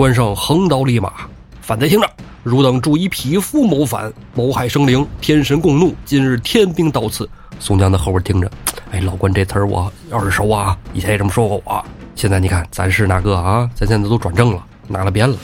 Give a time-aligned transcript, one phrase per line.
[0.00, 1.12] 关胜横刀立马，
[1.60, 2.10] 反贼听着，
[2.42, 5.94] 汝等注意匹夫谋反，谋害生灵，天神共怒。
[6.06, 7.28] 今日天兵到此。
[7.58, 8.50] 宋江在后边听着，
[8.92, 11.84] 哎，老关这词儿我耳熟啊，以前也这么说过我。
[12.14, 13.68] 现在你看，咱是哪个啊？
[13.74, 15.36] 咱现在都转正了，拿了鞭了。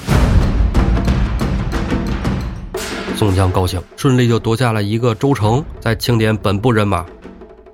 [3.15, 7.05] 宋江高兴，顺利就夺下了一个州城，在清点本部人马。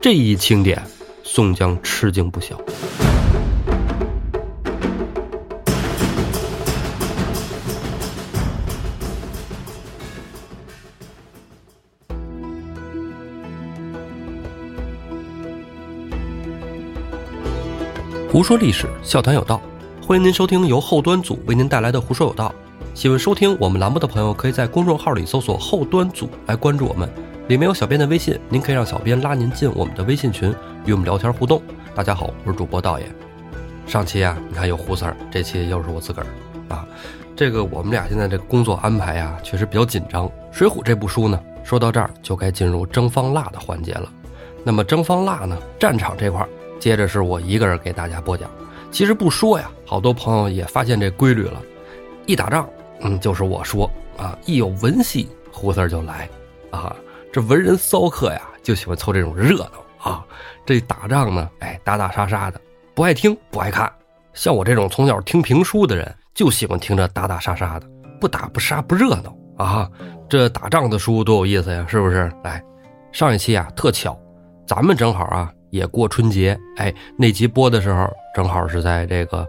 [0.00, 0.82] 这一清点，
[1.22, 2.60] 宋江吃惊不小。
[18.32, 19.60] 胡说历史，笑谈有道，
[20.06, 22.48] 欢迎您收听由后端组为您带来的《胡说有道》。
[22.98, 27.06] 喜欢收听我们栏目的朋友，可以在公众号里搜索“后端组”来关注我们，
[27.48, 30.48] 里面有小编的微信，您可以让小编拉您进我们的微信群，
[30.86, 31.60] 与我们聊天互动。
[31.94, 33.04] 大家好，我是主播道爷。
[33.86, 36.26] 上期啊，你看有胡三儿，这期又是我自个儿
[36.74, 36.88] 啊。
[37.36, 40.26] 这个我们俩现在这个工作安排啊，确实比较紧张。
[40.50, 44.10] 《水浒》这部书呢，说到这儿就该进入蒸方腊的环节了。
[44.64, 46.48] 那么蒸方腊呢，战场这块儿。
[46.82, 48.50] 接着是我一个人给大家播讲，
[48.90, 51.62] 其实不说呀，好多朋友也发现这规律了，
[52.26, 52.68] 一打仗，
[53.02, 56.28] 嗯，就是我说啊，一有文戏，胡四就来，
[56.72, 56.92] 啊，
[57.32, 60.26] 这文人骚客呀，就喜欢凑这种热闹啊。
[60.66, 62.60] 这打仗呢，哎，打打杀杀的，
[62.96, 63.88] 不爱听，不爱看。
[64.32, 67.86] 像我这种从小听评书的人，就喜欢听这打打杀杀的，
[68.20, 69.88] 不打不杀不热闹啊。
[70.28, 72.28] 这打仗的书多有意思呀，是不是？
[72.42, 72.60] 来，
[73.12, 74.18] 上一期啊，特巧，
[74.66, 75.48] 咱们正好啊。
[75.72, 79.46] 也过春节，哎，那集播的时候正好是在这个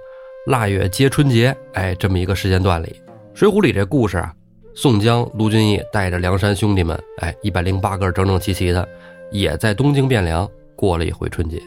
[0.47, 2.87] 腊月接春节，哎，这么一个时间段里，
[3.37, 4.33] 《水浒》里这故事啊，
[4.73, 8.87] 宋江、卢俊义带着梁山兄弟们，哎，一百零八个整整齐齐的，
[9.31, 11.61] 也在东京汴梁过了一回春节。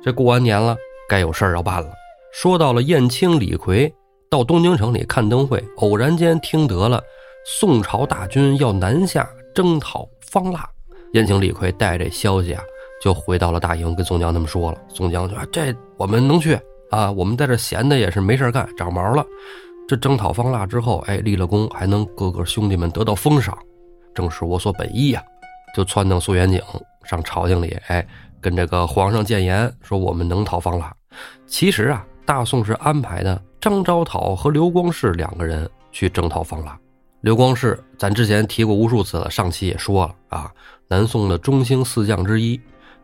[0.00, 0.76] 这过完年了，
[1.08, 1.90] 该有事儿要办了。
[2.32, 3.92] 说到了燕青、李逵
[4.30, 7.02] 到东京城里看灯会，偶然间听得了
[7.44, 10.64] 宋朝大军要南下征讨方腊，
[11.14, 12.62] 燕青、李逵带这消息啊。
[13.02, 14.78] 就回到了大营，跟宋江他们说了。
[14.88, 16.56] 宋江就说：“这我们能去
[16.90, 17.10] 啊？
[17.10, 19.26] 我们在这闲的也是没事干，长毛了。
[19.88, 23.58] 这征讨方腊之后，哎，立了功，还能各个兄弟们得到封赏，
[24.14, 25.20] 正是我所本意呀。”
[25.74, 26.60] 就撺掇苏元景
[27.02, 28.06] 上朝廷里，哎，
[28.40, 30.94] 跟这个皇上谏言，说我们能讨方腊。
[31.46, 36.78] 其实啊，大宋是安排的张昭讨和刘光世两个人去征讨方腊。
[37.22, 40.52] 刘光世，咱之前提过无数次了，上期也说了啊，
[40.88, 42.60] 南宋的中兴四将之一。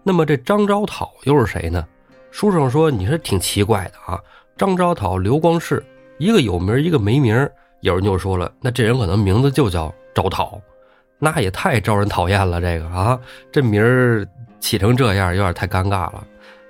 [0.09, 1.87] 那么这张昭讨又是谁呢？
[2.31, 4.19] 书上说你是挺奇怪的啊。
[4.57, 5.85] 张昭讨、刘光世，
[6.17, 7.47] 一个有名，一个没名。
[7.83, 10.59] 有人就说了，那这人可能名字就叫昭讨，
[11.19, 12.59] 那也太招人讨厌了。
[12.59, 13.21] 这个啊，
[13.53, 14.27] 这名儿
[14.59, 16.27] 起成这样，有点太尴尬了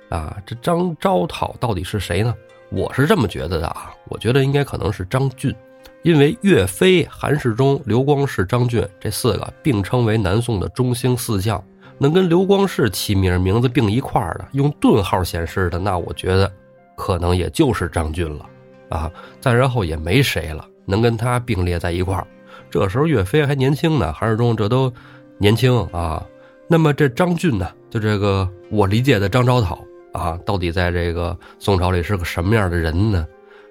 [0.09, 0.35] 啊。
[0.45, 2.35] 这张昭讨到底是谁呢？
[2.69, 5.55] 我是这么觉得的啊，我觉得应该可能是张俊，
[6.01, 11.63] 因为岳飞、韩世忠、刘光世、张俊这四个并称为南宋的中兴四将。
[11.99, 16.51] 能跟刘光世起名名字并一块儿的，用顿号显示的，那我觉得
[16.95, 18.45] 可能也就是张俊了
[18.89, 19.11] 啊。
[19.39, 22.25] 再然后也没谁了，能跟他并列在一块儿。
[22.71, 24.91] 这时候岳飞还年轻呢，韩世忠这都
[25.37, 26.25] 年轻啊。
[26.67, 29.79] 那么这张俊呢，就这个我理解的张昭讨
[30.13, 33.27] 啊，到底在这个宋朝里是个什么样的人呢？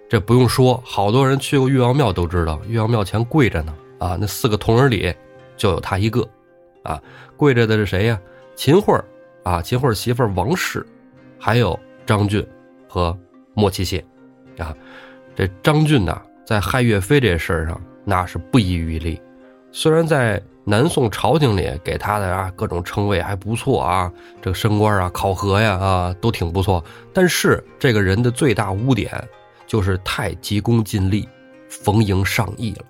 [0.09, 5.15] 这不用说，好多人去过岳王庙都知道，岳王庙前跪着呢啊，那四个铜人里
[5.57, 6.27] 就有他一个。
[6.83, 7.03] 啊，
[7.37, 8.21] 跪着的是谁呀？
[8.55, 9.03] 秦桧
[9.45, 10.85] 啊，秦桧媳妇王氏，
[11.39, 12.47] 还有张俊
[12.89, 13.17] 和
[13.55, 14.05] 莫奇谢，
[14.59, 14.75] 啊，
[15.37, 19.21] 这张俊呐，在害岳飞这事儿上那是不遗余力。
[19.71, 29.13] 虽然在南宋朝廷里给他的啊各种称谓还不错啊，这个升官啊、考核呀啊都挺不错，但是这个人的最大污点
[29.67, 31.29] 就是太急功近利，
[31.69, 32.85] 逢迎上意了，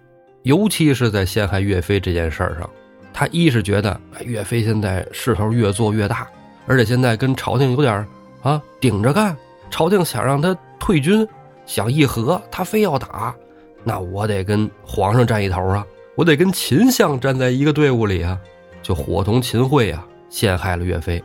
[0.45, 2.71] 尤其是在陷害岳飞这件事儿上。
[3.19, 6.25] 他一是觉得岳飞现在势头越做越大，
[6.69, 8.07] 而且现在跟朝廷有点
[8.43, 9.37] 啊顶着干，
[9.69, 11.27] 朝廷想让他退军，
[11.67, 13.35] 想议和，他非要打，
[13.83, 15.85] 那我得跟皇上站一头啊，
[16.15, 18.39] 我得跟秦相站在一个队伍里啊，
[18.83, 21.21] 就伙同秦桧啊陷害了岳飞，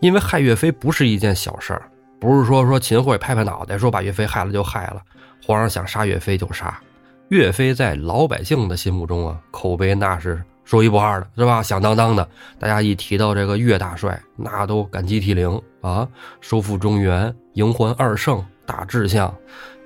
[0.00, 1.82] 因为害岳飞不是一件小事儿，
[2.18, 5.02] 不是说说秦桧拍拍脑袋说把岳飞害了就害了，
[5.44, 6.80] 皇上想杀岳飞就杀，
[7.28, 10.42] 岳飞在老百姓的心目中啊口碑那是。
[10.66, 11.62] 说一不二的是吧？
[11.62, 12.28] 响当当的，
[12.58, 16.06] 大家一提到这个岳大帅，那都感激涕零啊！
[16.40, 19.32] 收复中原，迎还二圣，大志向，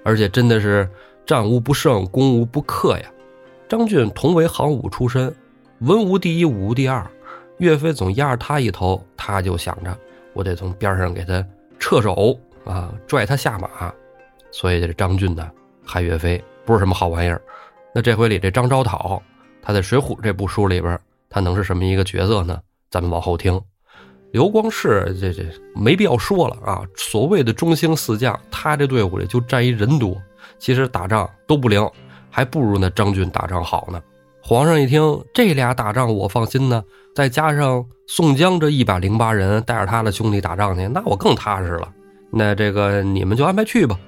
[0.02, 0.88] 而且真的是
[1.26, 3.04] 战无不胜，攻无不克呀。
[3.68, 5.32] 张俊同为行武出身，
[5.80, 7.06] 文无第一，武无第二。
[7.58, 9.94] 岳飞总压着他一头，他就想着
[10.32, 11.44] 我得从边上给他
[11.78, 12.34] 撤手
[12.64, 13.92] 啊，拽他下马。
[14.50, 15.48] 所以这张俊呢，
[15.84, 16.42] 害岳飞。
[16.64, 17.40] 不是什么好玩意儿。
[17.94, 19.20] 那这回里这张昭讨，
[19.62, 20.98] 他在《水浒》这部书里边，
[21.28, 22.58] 他能是什么一个角色呢？
[22.90, 23.60] 咱们往后听。
[24.32, 30.16] 刘光世这这没必要说了啊，所谓的中兴四将，他这队伍里就占一人多，
[30.58, 31.84] 其实打仗都不灵，
[32.30, 34.00] 还不如那张俊打仗好呢。
[34.42, 35.02] 皇上一听
[35.34, 36.82] 这俩打仗我放心呢，
[37.14, 41.92] 再加上宋江这一百零八人带着他的兄弟打仗去，那我更踏实了。
[42.30, 43.98] 那这个你们就安排去吧，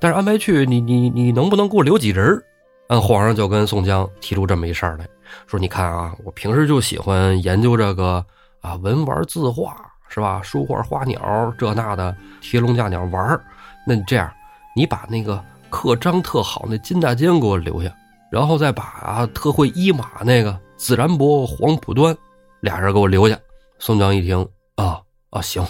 [0.00, 2.42] 但是安排去，你你你能不能给我留几人？
[2.92, 5.08] 嗯，皇上就跟宋江提出这么一事儿来，
[5.46, 8.22] 说你看啊，我平时就喜欢研究这个
[8.60, 9.74] 啊文玩字画
[10.10, 13.40] 是吧，书画花鸟这那的提笼架鸟玩
[13.86, 14.30] 那你这样，
[14.76, 17.90] 你把那个刻章特好那金大坚给我留下。
[18.30, 22.14] 然后再把啊特会医马那个自然伯黄浦端
[22.60, 23.38] 俩人给我留下。
[23.78, 25.00] 宋江一听啊
[25.30, 25.66] 啊行，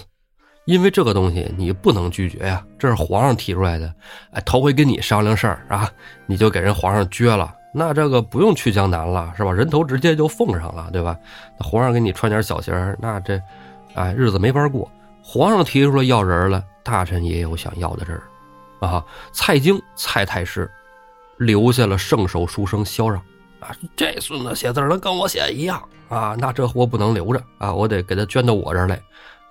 [0.65, 3.93] 因为这个东西你不能拒绝呀，这是皇上提出来的。
[4.33, 5.91] 哎，头回跟你商量事儿啊，
[6.27, 9.53] 你就给人皇上撅了，那这个不用去江南了是吧？
[9.53, 11.17] 人头直接就奉上了，对吧？
[11.59, 13.41] 那皇上给你穿点小鞋那这
[13.95, 14.91] 哎日子没法过。
[15.23, 18.21] 皇上提出来要人了，大臣也有想要的人
[18.81, 19.05] 啊。
[19.33, 20.71] 蔡京蔡太师。
[21.39, 23.21] 留下了圣手书生萧让，
[23.59, 29.01] 啊，这孙子写字能跟我写一样啊，那这货不能留着啊，我得给他捐到我这儿来，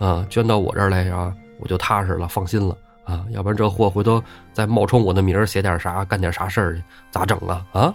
[0.01, 4.21] 啊，捐到我这儿来啊，我就踏实了，放心了啊，要不然这货回头
[4.51, 7.63] 再冒充我的名儿写点啥，干点啥事儿去，咋整啊？
[7.71, 7.93] 啊，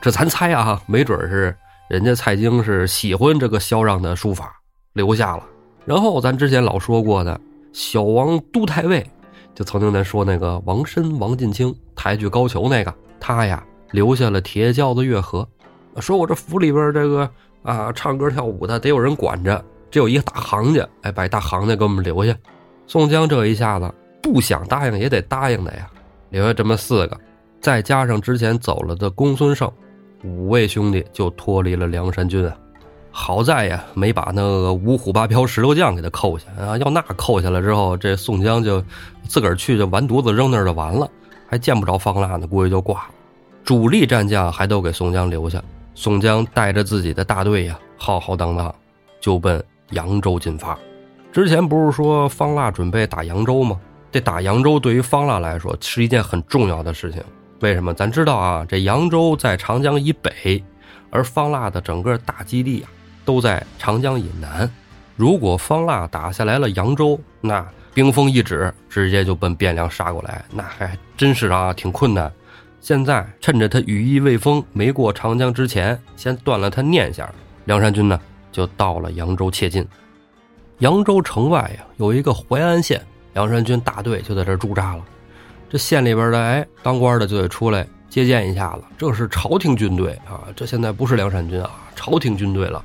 [0.00, 1.56] 这咱猜啊，没准是
[1.88, 4.52] 人家蔡京是喜欢这个萧让的书法，
[4.94, 5.44] 留下了。
[5.84, 7.40] 然后咱之前老说过的
[7.72, 9.06] 小王都太尉，
[9.54, 12.92] 就曾经咱说那个王申、王进清抬举高俅那个。
[13.20, 15.48] 他呀留下了铁轿子乐和，
[16.00, 17.30] 说我这府里边这个
[17.62, 19.64] 啊唱歌跳舞的得有人管着，
[19.94, 22.34] 只有一个大行家，哎，把大行家给我们留下。
[22.84, 23.88] 宋江这一下子
[24.20, 25.88] 不想答应也得答应的呀，
[26.30, 27.16] 留下这么四个，
[27.60, 29.70] 再加上之前走了的公孙胜，
[30.24, 32.56] 五位兄弟就脱离了梁山军啊。
[33.12, 38.82] 好在呀没把那个五虎八彪石头将给他扣下啊，要那扣下来之后，这宋江就
[39.28, 41.08] 自个儿去就完犊子扔那儿就完了。
[41.46, 43.06] 还见不着方腊呢，估计就挂。
[43.62, 45.62] 主力战将还都给宋江留下，
[45.94, 48.74] 宋江带着自己的大队呀，浩浩荡荡
[49.20, 49.64] 就奔
[49.94, 50.78] 扬州进发。
[51.32, 53.80] 之前不是说方腊准备打扬州吗？
[54.12, 57.20] 这打扬州对于方腊来说是一件很重要的事情。
[57.60, 57.92] 为什么？
[57.94, 60.62] 咱知道啊，这扬州在长江以北，
[61.10, 62.86] 而方腊的整个大基地啊
[63.24, 64.70] 都在长江以南。
[65.16, 72.30] 如果方腊打下来了扬州，那兵锋一指，直接就奔汴梁杀过来，那还真是啊，挺困难。
[72.80, 77.28] 现在趁着他羽翼未丰，没过长江之前，先断了他念想。
[77.64, 78.20] 梁山军呢，
[78.54, 79.84] 就到了扬州切近。
[80.78, 85.02] 扬州城外呀，有一个淮安县，梁山军大队就在这驻扎了。
[85.68, 88.84] 这县里边的，哎，当官的就得出来接见一下子。
[88.96, 92.84] 这是朝廷军队啊，这现在不是梁山军啊，朝廷军队了，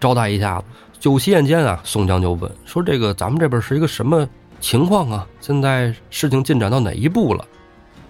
[0.00, 0.64] 招待一下子。
[0.98, 4.28] 酒席宴间啊，宋江就问说：“这个咱们这边是一个什么？”
[4.60, 7.44] 情况啊，现在事情进展到哪一步了？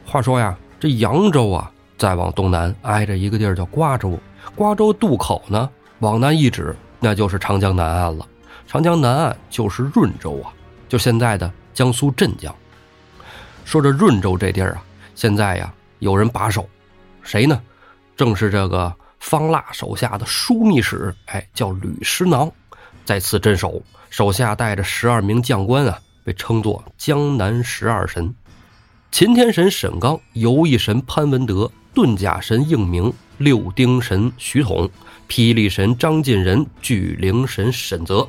[0.07, 4.17] 话说呀，这扬州啊，再往东南挨着一个地儿叫瓜州，
[4.55, 5.69] 瓜州渡口呢，
[5.99, 8.27] 往南一指，那就是长江南岸了。
[8.67, 10.53] 长江南岸就是润州啊，
[10.89, 12.55] 就现在的江苏镇江。
[13.65, 14.83] 说这润州这地儿啊，
[15.15, 16.69] 现在呀有人把守，
[17.23, 17.61] 谁呢？
[18.17, 22.51] 正是这个方腊手下的枢密使，哎，叫吕师囊，
[23.05, 25.99] 在此镇守，手下带着十二名将官啊。
[26.25, 28.35] 被称作江南十二神：
[29.11, 34.89] 秦天神沈刚、游翼神潘文德、遁甲神应明、六丁神徐统、
[35.29, 38.29] 霹雳神张进仁、巨灵神沈泽、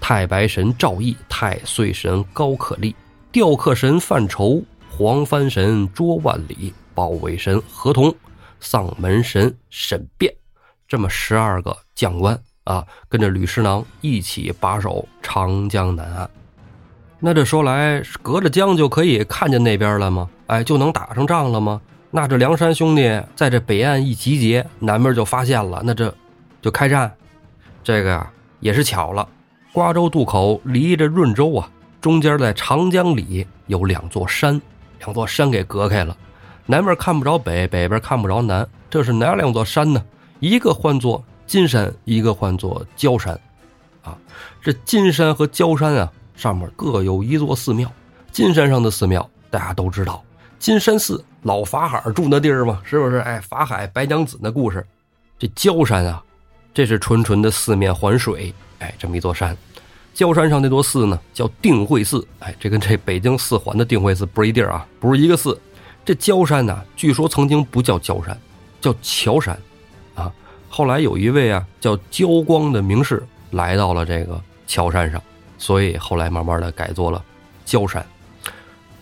[0.00, 2.94] 太白神赵毅、太岁神高可立、
[3.32, 8.14] 雕刻神范畴、黄帆神卓万里、保卫神何同、
[8.60, 10.32] 丧门神沈辩，
[10.86, 16.30] 这么十二个将官啊，跟着吕师囊一起把守长江南岸。
[17.18, 20.28] 那这说来，隔着江就可以看见那边了吗？
[20.46, 21.80] 哎，就能打上仗了吗？
[22.10, 26.14] 那这梁山兄弟在这北岸一集结，南边就发现了，那这
[26.60, 27.12] 就开战。
[27.82, 29.28] 这个呀也是巧了，
[29.72, 31.70] 瓜州渡口离着润州啊，
[32.00, 34.60] 中间在长江里有两座山，
[34.98, 36.16] 两座山给隔开了，
[36.66, 38.66] 南边看不着北，北边看不着南。
[38.88, 40.04] 这是哪两座山呢？
[40.40, 43.38] 一个唤作金山，一个唤作焦山。
[44.02, 44.16] 啊，
[44.60, 46.12] 这金山和焦山啊。
[46.34, 47.90] 上面各有一座寺庙，
[48.30, 50.22] 金山上的寺庙大家都知道，
[50.58, 53.16] 金山寺老法海住那地儿嘛，是不是？
[53.16, 54.86] 哎，法海白娘子那故事。
[55.38, 56.22] 这焦山啊，
[56.76, 59.56] 这是纯纯的四面环水，哎，这么一座山。
[60.12, 65.58] 焦山上那座寺呢，叫定慧寺，哎，这跟这北京四环的定慧寺不是一地儿啊，不是一个寺。
[66.04, 68.38] 这焦山呢，据说曾经不叫焦山，
[68.78, 69.58] 叫乔山，
[70.14, 70.30] 啊，
[70.68, 75.18] 后来有一位啊叫焦光的名士来到了这个乔山上，
[75.56, 77.24] 所以后来慢慢的改做了
[77.64, 78.04] 焦山。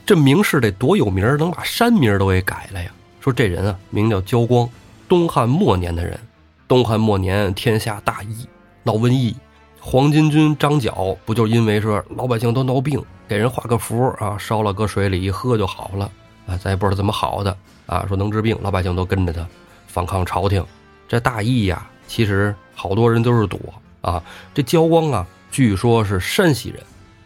[0.06, 2.88] 这名士得多有名，能把山名都给改了呀？
[3.20, 4.70] 说这人啊，名叫焦光，
[5.08, 6.16] 东汉末年的人。
[6.66, 8.48] 东汉末年，天下大疫，
[8.82, 9.36] 闹瘟疫，
[9.80, 16.10] 黄巾军张角不就因为说老百姓都闹病，给人画个符啊，烧了搁水里一喝就好了。
[16.46, 17.56] 啊，咱也不知道怎么好的
[17.86, 19.46] 啊，说能治病，老百姓都跟着他
[19.86, 20.64] 反抗朝廷。
[21.08, 23.58] 这大义呀，其实好多人都是躲
[24.00, 24.22] 啊。
[24.52, 26.82] 这焦光啊，据说是山西人，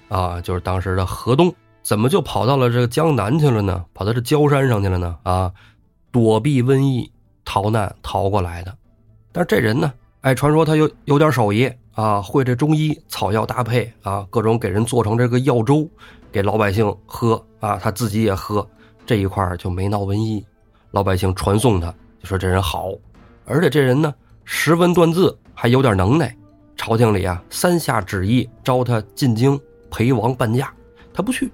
[0.08, 1.52] 啊，就是当时的河东，
[1.82, 3.84] 怎么就跑到了这个江南去了呢？
[3.94, 5.16] 跑到这焦山上去了呢？
[5.22, 5.52] 啊，
[6.12, 7.10] 躲避瘟疫
[7.44, 8.76] 逃难逃过来的。
[9.32, 9.92] 但是这人呢，
[10.22, 15.88] 哎，传说他有有点手艺啊，会这中医草药搭配啊，各种给人做成这个药粥，
[16.32, 18.66] 给老百姓喝啊，他自己也喝。
[19.06, 20.44] 这一块就没闹瘟疫，
[20.90, 22.90] 老百姓传颂他，就说这人好，
[23.46, 26.34] 而且这人呢识文断字，还有点能耐。
[26.76, 29.58] 朝廷里啊三下旨意招他进京
[29.90, 30.72] 陪王伴驾，
[31.12, 31.50] 他不去，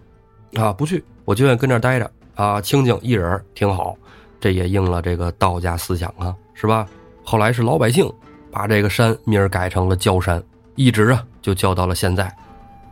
[0.54, 3.96] 啊不去，我就愿意跟这待着啊，清静一人挺好。
[4.38, 6.86] 这也应了这个道家思想啊，是吧？
[7.24, 8.08] 后来是老百姓
[8.52, 10.42] 把这个山名改成了焦山，
[10.76, 12.32] 一直啊就叫到了现在。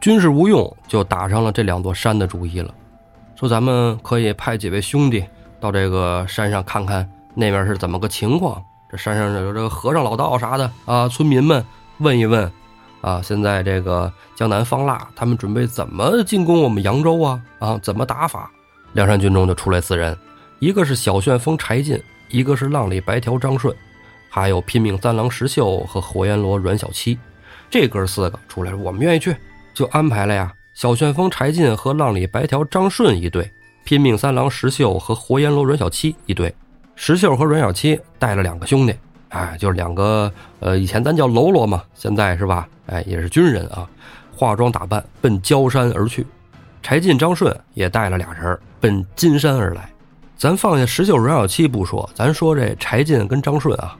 [0.00, 2.74] 军事无用，就打上了这两座山的主意了。
[3.36, 5.24] 说咱们可以派几位兄弟
[5.60, 8.60] 到这个山上看看那边是怎么个情况。
[8.90, 11.64] 这山上有这个和尚老道啥的啊，村民们
[11.98, 12.50] 问一问
[13.00, 13.22] 啊。
[13.22, 17.40] 现在这个江南方腊，他们准备怎么进攻我们扬州啊？
[17.58, 18.50] 啊，怎么打法？
[18.92, 20.16] 梁山军中就出来四人，
[20.58, 21.98] 一个是小旋风柴进，
[22.28, 23.74] 一个是浪里白条张顺，
[24.34, 27.18] 还有拼命三郎石秀和火焰罗阮小七。
[27.68, 29.36] 这哥四个出来，我们愿意去，
[29.74, 30.50] 就安排了呀。
[30.72, 33.52] 小旋风柴进和浪里白条张顺一队，
[33.84, 36.54] 拼命三郎石秀和活阎罗阮小七一队。
[36.96, 38.94] 石秀和阮小七带了两个兄弟，
[39.28, 42.66] 哎，就是两个呃，以前咱叫喽啰嘛，现在是吧？
[42.86, 43.86] 哎，也是军人啊，
[44.34, 46.26] 化妆打扮奔焦山而去。
[46.82, 49.90] 柴进、张顺也带了俩人奔金山而来。
[50.38, 53.94] 咱放下石秀、阮小七不说，咱说这柴进跟张顺啊，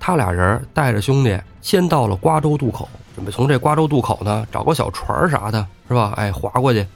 [0.00, 2.88] 他俩人带着兄弟先到了瓜州渡口。
[3.14, 6.14] 准备从这瓜州渡口呢找个小船啥的，是吧？
[6.16, 6.86] 哎，划过去。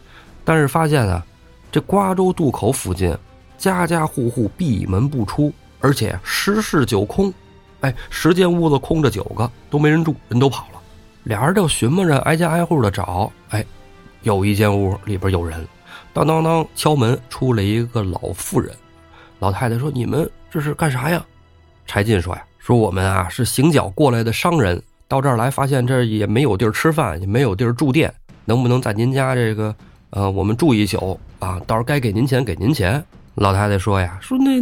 [0.45, 1.25] 但是发现啊，
[1.71, 3.17] 这瓜州渡口附近，
[3.59, 7.33] 家家户户闭门不出，而且十室九空。
[7.81, 10.81] 哎，十间屋子空着九个，都没人住，人都跑了。
[11.25, 13.33] 俩人就寻摸着挨家挨户的找。
[13.51, 13.65] 哎，
[14.23, 15.67] 有一间屋里边有人，
[16.13, 18.73] 当当当敲门，出来一个老妇人。
[19.41, 21.25] 老太太说：“你们这是干啥呀？”
[21.85, 28.11] 柴进说：“呀，说我们啊是行脚过来的商人。”到这儿来，发现这也没有地儿吃饭，也没有地儿住店，
[28.47, 29.75] 能不能在您家这个，
[30.09, 31.61] 呃，我们住一宿啊？
[31.67, 33.05] 到时候该给您钱给您钱。
[33.35, 34.53] 老太太说呀，说那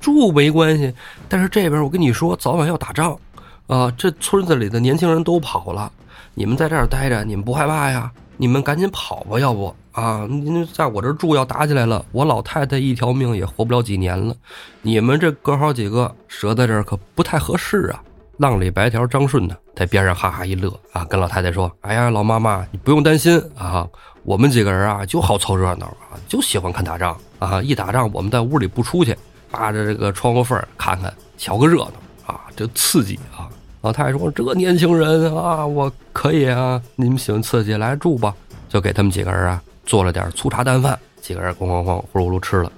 [0.00, 0.94] 住没关系，
[1.28, 3.18] 但是这边我跟你说，早晚要打仗，
[3.66, 5.92] 啊，这村子里的年轻人都跑了，
[6.32, 8.10] 你们在这儿待着，你们不害怕呀？
[8.38, 14.34] 你们赶紧跑吧，要不啊，您在我这住要打起来了，我老太太一条命也活不了几年了，
[14.82, 18.02] 你们这哥好几个折在这儿可不太合适啊。
[18.36, 23.86] 浪里白条张顺呢，在边上哈哈一乐啊，跟老太太说：“哎呀，老妈妈，你不用担心啊，
[24.22, 27.60] 我们几个人啊就好凑热闹啊，就喜欢看打仗啊。
[27.60, 29.14] 一打仗，我们在屋里不出去，
[29.50, 33.50] 扒着这个窗户缝看看，瞧个热闹啊，这刺激啊。”
[33.82, 38.32] 老太太说：“这年轻人啊，我可以啊，你们喜欢刺激来住吧。”
[38.70, 42.70] 就给他们几个人啊做了点粗茶淡饭，几个人咣咣咣呼噜呼噜吃了。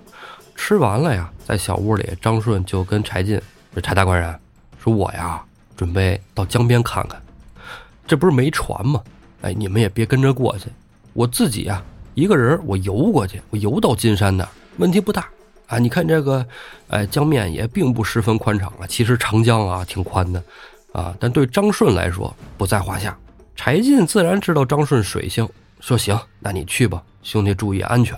[0.57, 3.38] 吃完了呀，在小屋里，张顺就跟柴进
[3.75, 4.35] 这柴大官人
[4.83, 5.45] 说：“我呀。”
[5.76, 7.21] 准备到江边看看，
[8.07, 9.02] 这不是没船吗？
[9.42, 10.71] 哎，你们也别跟着过去，
[11.12, 11.83] 我自己呀
[12.14, 15.28] 一个人我游过去，我游到金山那，问题不大
[15.66, 15.78] 啊。
[15.78, 16.47] 你看这个，
[16.88, 18.87] 哎，江面也并不十分宽敞啊。
[18.88, 20.42] 其实长江啊挺宽的
[20.92, 23.14] 啊，但对张顺来说不在话下。
[23.54, 25.47] 柴进自然知道张顺水性，
[25.83, 28.17] 说行，那你去吧，兄弟注意安全。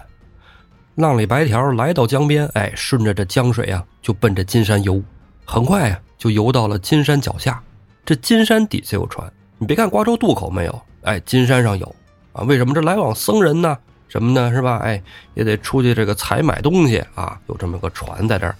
[0.96, 5.02] 浪里白条来到江边，哎，顺着这江水啊就奔着金山游，
[5.46, 5.98] 很快呀。
[6.18, 7.62] 就游到了金山脚下，
[8.04, 9.30] 这金山底下有船。
[9.56, 11.96] 你别看瓜州渡口没有，哎，金山上有
[12.34, 12.42] 啊。
[12.44, 13.76] 为什么这来往僧人呢？
[14.08, 14.52] 什么呢？
[14.52, 14.76] 是吧？
[14.84, 15.02] 哎，
[15.32, 17.40] 也得出去这个采买东西啊。
[17.46, 18.54] 有这么个船在这儿，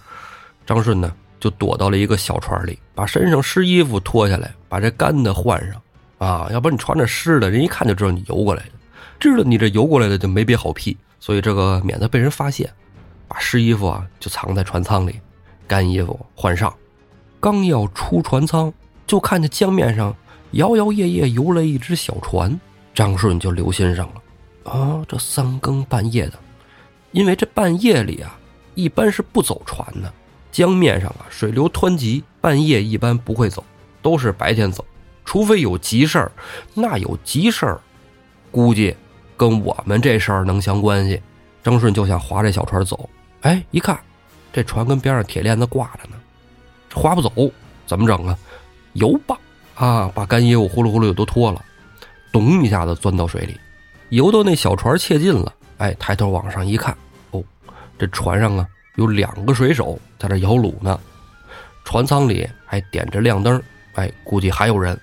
[0.64, 5.80] 张顺呢就躲到了一个小船里，把身上湿衣服脱下来，把这干的换上
[6.16, 6.48] 啊。
[6.50, 8.70] 要不然你穿着湿的，人一看就知道你游过来的，
[9.32, 12.70] 知道你这游过来的就没憋好屁，所以这个免得被人发现，
[13.26, 15.18] 把湿衣服啊就藏在船舱里，
[15.66, 16.70] 干衣服换上。
[17.40, 18.70] 刚要出船舱，
[19.06, 20.14] 就看见江面上
[20.52, 22.60] 摇摇曳曳游来一只小船，
[22.92, 24.70] 张顺就留心上了。
[24.70, 26.38] 啊，这三更半夜的，
[27.12, 28.38] 因为这半夜里啊，
[28.74, 30.12] 一般是不走船的。
[30.52, 33.64] 江面上啊，水流湍急，半夜一般不会走，
[34.02, 34.84] 都是白天走，
[35.24, 36.30] 除非有急事儿。
[36.74, 37.80] 那有急事儿，
[38.50, 38.94] 估计
[39.36, 41.20] 跟我们这事儿能相关系。
[41.62, 43.08] 张顺就想划这小船走，
[43.40, 43.98] 哎，一看
[44.52, 46.16] 这船跟边上铁链子挂着呢，
[46.92, 47.30] 划不走，
[47.86, 48.38] 怎么整啊？
[48.92, 49.38] 游吧，
[49.74, 51.64] 啊，把干衣服呼噜呼噜都脱了，
[52.30, 53.58] 咚一下子钻到水里，
[54.10, 56.94] 游到那小船切近了，哎，抬头往上一看，
[57.30, 57.42] 哦，
[57.98, 58.68] 这船上啊。
[58.96, 61.00] 有两个水手在这摇橹呢，
[61.84, 63.60] 船舱里还点着亮灯，
[63.94, 64.96] 哎，估计还有人。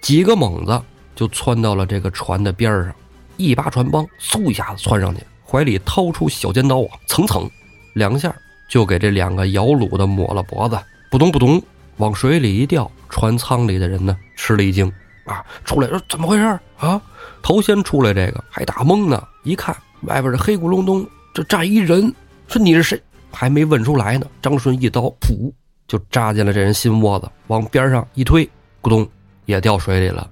[0.00, 0.80] 几个猛子
[1.14, 2.94] 就窜到了这个船的边上，
[3.36, 7.48] 一扒船帮，嗖一下子窜上去，怀里掏出小尖刀啊，蹭蹭
[7.92, 8.34] 两下
[8.68, 10.78] 就给这两个摇橹的抹了脖子，
[11.10, 11.62] 扑通扑通
[11.96, 12.90] 往水里一掉。
[13.10, 14.92] 船舱里的人呢，吃了一惊
[15.24, 17.00] 啊，出来说怎么回事啊？
[17.42, 22.12] 头先出来这个还打懵呢，一看外边这黑咕隆咚，这站一人，
[22.48, 23.00] 说你是谁？
[23.30, 25.52] 还没问出来呢，张顺一刀噗
[25.86, 28.44] 就扎进了这人心窝子，往边上一推，
[28.82, 29.08] 咕咚
[29.44, 30.28] 也掉水里了。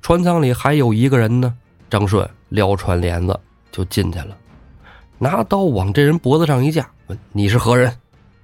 [0.00, 1.54] 船舱里还有一个人呢，
[1.96, 3.40] 张顺撩船帘子
[3.72, 4.36] 就进去了，
[5.16, 7.90] 拿刀往这人脖子上一架，问你是何人？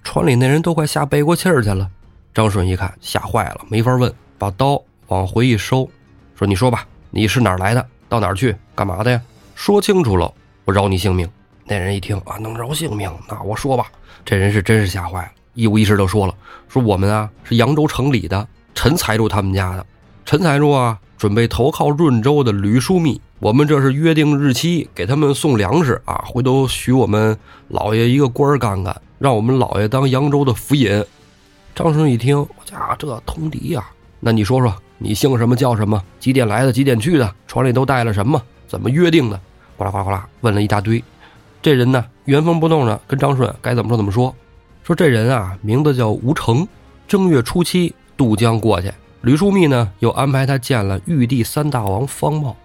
[0.03, 1.87] 船里那人都快吓背过气儿去了。
[2.33, 5.87] 张顺一看吓坏了，没法问，把刀往回一收，
[6.35, 7.87] 说你说吧，你是哪儿来的？
[8.09, 8.57] 到哪儿去？
[8.75, 9.21] 干嘛的呀？
[9.55, 10.33] 说清楚了，
[10.65, 11.29] 我饶你性命。
[11.67, 13.93] 那人一听啊，能饶性命，那我说吧。
[14.25, 16.35] 这人是真是吓坏了，一五一十就说了
[16.69, 19.85] ：“说我们啊是扬州城里的陈财主他们家的，
[20.25, 31.05] 陈财主啊准备投靠润州的吕枢密，我们这是约定日期给他们送粮食啊，回头许我们老爷一个官干干，让我们老爷当扬州的府尹。”
[31.75, 33.85] 张顺一听，我家这通敌呀，
[34.21, 36.01] 那你说说，你姓什么叫什么？
[36.21, 36.73] 几点来的？
[36.73, 37.35] 几点去的？
[37.49, 38.41] 船里都带了什么？
[38.69, 39.41] 怎么约定的？
[39.77, 41.03] 哗啦哗啦哗啦，问了一大堆。
[41.61, 44.33] 这人呢，原封不动的跟张顺该怎么说怎么说，
[44.85, 46.69] 说这人啊，名字叫吴成，
[47.09, 48.93] 正月初七渡江过去。
[49.23, 52.57] 吕枢密呢，又安排他见了玉帝三大王方茂，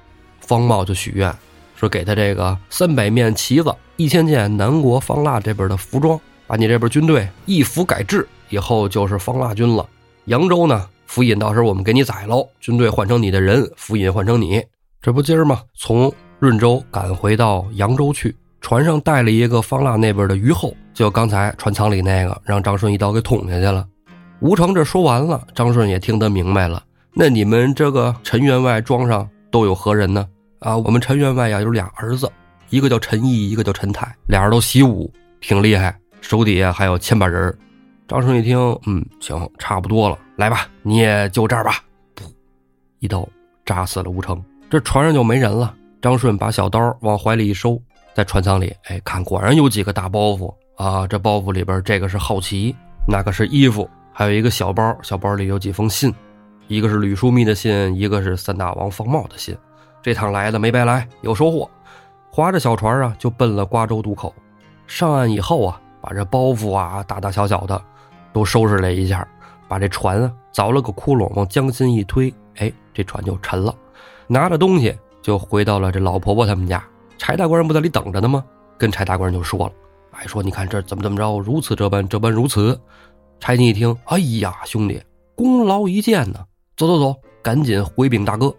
[0.47, 1.31] 方茂就许愿，
[1.75, 9.85] 说给他这个三百面旗子，一千件南国方腊这边的服装，把你这边军队一服改制，以后就是方腊军了。
[10.25, 14.63] 扬州呢，府尹到时候我们给你宰喽，军队换成你的人，府尹换成你，
[15.01, 15.61] 这不今儿吗？
[15.75, 18.33] 从润州赶回到扬州去。
[18.61, 23.85] 船上带了一个方腊那边的虞后，就刚才船舱里那个，让张顺一刀给捅下去了。
[24.39, 26.81] 吴成这说完了，张顺也听得明白了。
[27.13, 30.27] 那你们这个陈员外庄上都有何人呢？
[30.59, 32.31] 啊，我们陈员外呀有俩儿子，
[32.69, 37.55] 一个叫陈毅，一个叫陈泰，俩人都习武，挺厉害，手底下还有千把人。
[38.07, 41.83] 张顺一听，嗯，行，差不多了，来吧，你也就这儿吧。
[42.15, 42.23] 噗，
[42.99, 43.27] 一刀
[43.65, 45.75] 扎死了吴成，这船上就没人了。
[46.01, 47.81] 张顺把小刀往怀里一收。
[48.15, 51.05] 在船舱里，哎，看，果然有几个大包袱啊！
[51.05, 52.75] 这包袱里边，这个是好奇，
[53.07, 56.11] 那个是衣服，还有一个小包，小包里有几封信，
[56.67, 59.55] 一个是吕枢密的信，一个是三大王方茂的信。
[60.01, 61.69] 这趟来的没白来，有收获。
[62.29, 64.33] 划着小船啊，就奔了瓜州渡口。
[64.85, 67.81] 上岸以后啊，把这包袱啊，大大小小的
[68.31, 69.27] 都收拾了一下，
[69.67, 73.73] 把这船啊凿了个窟窿，往江心一推，哎，这船就沉了。
[74.27, 76.83] 拿着东西就回到了这老婆婆他们家。
[77.17, 78.43] 柴大官人不在里等着呢吗？
[78.77, 79.73] 跟柴大官人就说了，
[80.11, 82.79] 哎，说你看这怎么怎么着，如此这般，这般如此。
[83.39, 85.01] 柴进一听，哎呀，兄弟，
[85.35, 88.53] 功劳一件呢，走走走，赶紧回禀大哥。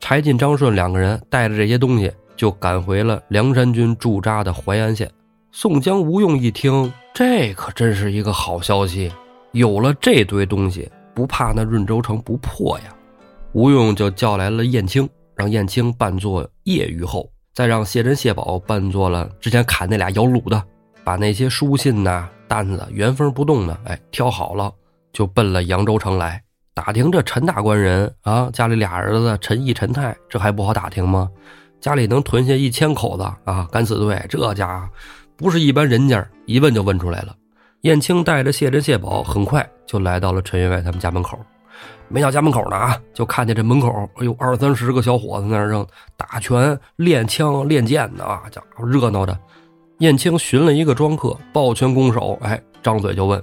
[0.00, 5.08] 柴进、张顺两个人带着这些东西，就赶回了梁山军驻扎的淮安县。
[5.52, 9.12] 宋江、吴用一听，这可真是一个好消息，
[9.52, 12.94] 有了这堆东西，不怕那润州城不破呀。
[13.52, 17.30] 吴用就叫来了燕青，让燕青扮作叶虞后。
[17.52, 20.62] 再让谢珍、谢宝扮作了之前砍那俩摇橹的，
[21.04, 24.72] 把那些书信呐、单子原封不动的，哎，挑好了，
[25.12, 26.42] 就奔了扬州城来
[26.80, 31.28] 打听这陈大官人啊，家里俩儿子陈毅、陈泰，这还不好打听吗？
[31.78, 34.88] 家里能囤下一千口子啊，敢死队，这家
[35.36, 37.36] 不是一般人家，一问就问出来了。
[37.82, 41.38] 燕青带着谢珍、谢宝，很快就来到了陈员外他们家门口。
[42.08, 49.38] 没到家门口呢啊，就看见这门口，哎呦，二三十个小伙子在那正打拳、练枪、练剑呢啊，家伙热闹的。
[49.98, 53.42] 燕青寻了一个庄客，抱拳拱手，哎，张嘴就问：“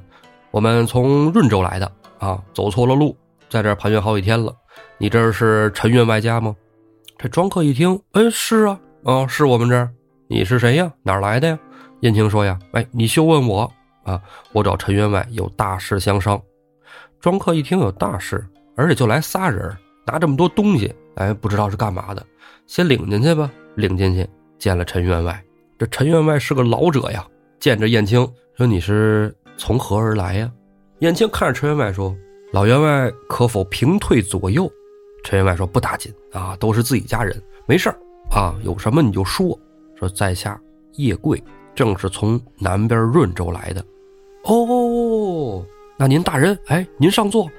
[0.49, 3.15] 我们从润州来的啊，走错了路，
[3.49, 4.53] 在这盘旋好几天了。
[4.97, 6.55] 你这是陈员外家吗？”
[7.17, 9.89] 这庄客一听，哎，是啊，啊，是我们这儿。
[10.27, 10.91] 你是谁呀？
[11.03, 11.59] 哪儿来的呀？
[12.01, 13.71] 燕青说呀，哎，你休问我
[14.03, 14.21] 啊，
[14.53, 16.41] 我找陈员外有大事相商。
[17.19, 18.45] 庄客一听有大事。
[18.79, 22.23] 而且就来仨人，拿这么多东西，哎，不知道是干嘛的。
[22.67, 24.23] 先领进去吧，领进去
[24.59, 25.43] 见了陈员外。
[25.79, 27.25] 这陈员外是个老者呀，
[27.59, 30.51] 见着燕青，说你是从何而来呀？
[30.99, 32.15] 燕青看着陈员外说
[32.51, 34.71] ：“老员外可否平退左右？”
[35.23, 37.99] 陈员外说：“不打紧啊，都是自己家人，没事儿
[38.31, 39.57] 啊，有什么你就说。”
[39.99, 40.59] 说在下
[40.93, 43.83] 叶贵，正是从南边润州来的。
[44.43, 45.65] 哦，
[45.97, 47.49] 那您大人，哎，您上座。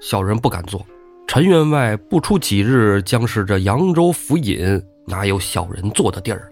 [0.00, 0.84] 小人不敢坐。
[1.26, 6.50] 陈员外不出几日，将是这扬州府尹，哪有小人坐的地儿？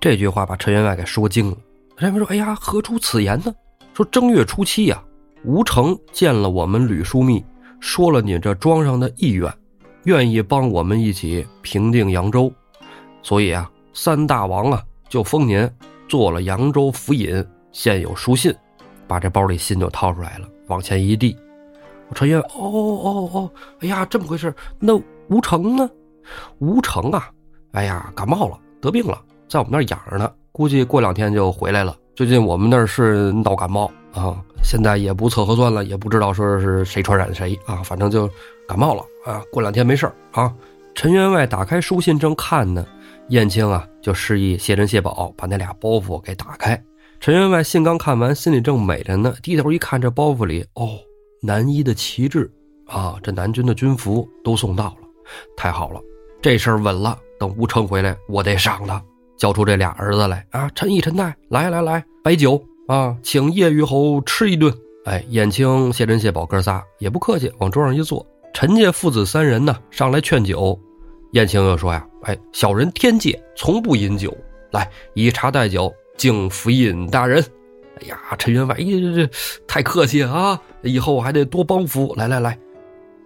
[0.00, 1.56] 这句话把陈员外给说惊了。
[1.96, 3.54] 陈员外说：“哎呀，何出此言呢？
[3.94, 5.02] 说正月初七呀，
[5.44, 7.44] 吴成见了我们吕枢密，
[7.80, 9.52] 说了你这庄上的意愿，
[10.04, 12.52] 愿意帮我们一起平定扬州，
[13.22, 15.68] 所以啊，三大王啊就封您
[16.08, 17.44] 做了扬州府尹。
[17.72, 18.54] 现有书信，
[19.08, 21.36] 把这包里信就掏出来了，往前一递。”
[22.14, 23.50] 陈员，哦哦哦，
[23.80, 24.54] 哎呀，这么回事？
[24.78, 24.94] 那
[25.28, 25.90] 吴成呢？
[26.58, 27.30] 吴成啊，
[27.72, 31.96] 哎呀，感冒了，得病了，在我们那儿养着呢，估计过两天就回来了。
[32.14, 38.28] 最近我们那儿是闹感冒啊，现在也不测核酸了，也不知道说是谁传染谁啊，反正就
[38.68, 40.52] 感冒了啊，过两天没事啊。
[40.94, 42.86] 陈员外打开书信正看呢，
[43.28, 46.80] 燕青啊就示意谢珍、谢宝把那俩包袱给打开。
[47.18, 50.98] 陈员外信刚看完，心里正美着呢，低头一看这包袱里，哦。
[51.44, 52.48] 南一的旗帜
[52.86, 55.08] 啊，这南军的军服都送到了，
[55.56, 56.00] 太好了，
[56.40, 57.18] 这事儿稳了。
[57.36, 59.02] 等吴成回来，我得赏他，
[59.36, 60.70] 交出这俩儿子来啊！
[60.72, 64.72] 陈毅、陈泰，来来来，摆酒啊，请叶玉侯吃一顿。
[65.04, 68.24] 哎，燕青、谢珍、谢宝哥仨也不客气，往桌上一坐。
[68.54, 70.78] 陈家父子三人呢，上来劝酒。
[71.32, 74.36] 燕青又说呀：“哎，小人天界从不饮酒，
[74.70, 77.42] 来以茶代酒，敬府尹大人。”
[78.00, 79.30] 哎呀，陈员外，哎这这
[79.66, 80.60] 太客气啊！
[80.82, 82.14] 以后我还得多帮扶。
[82.16, 82.58] 来来来，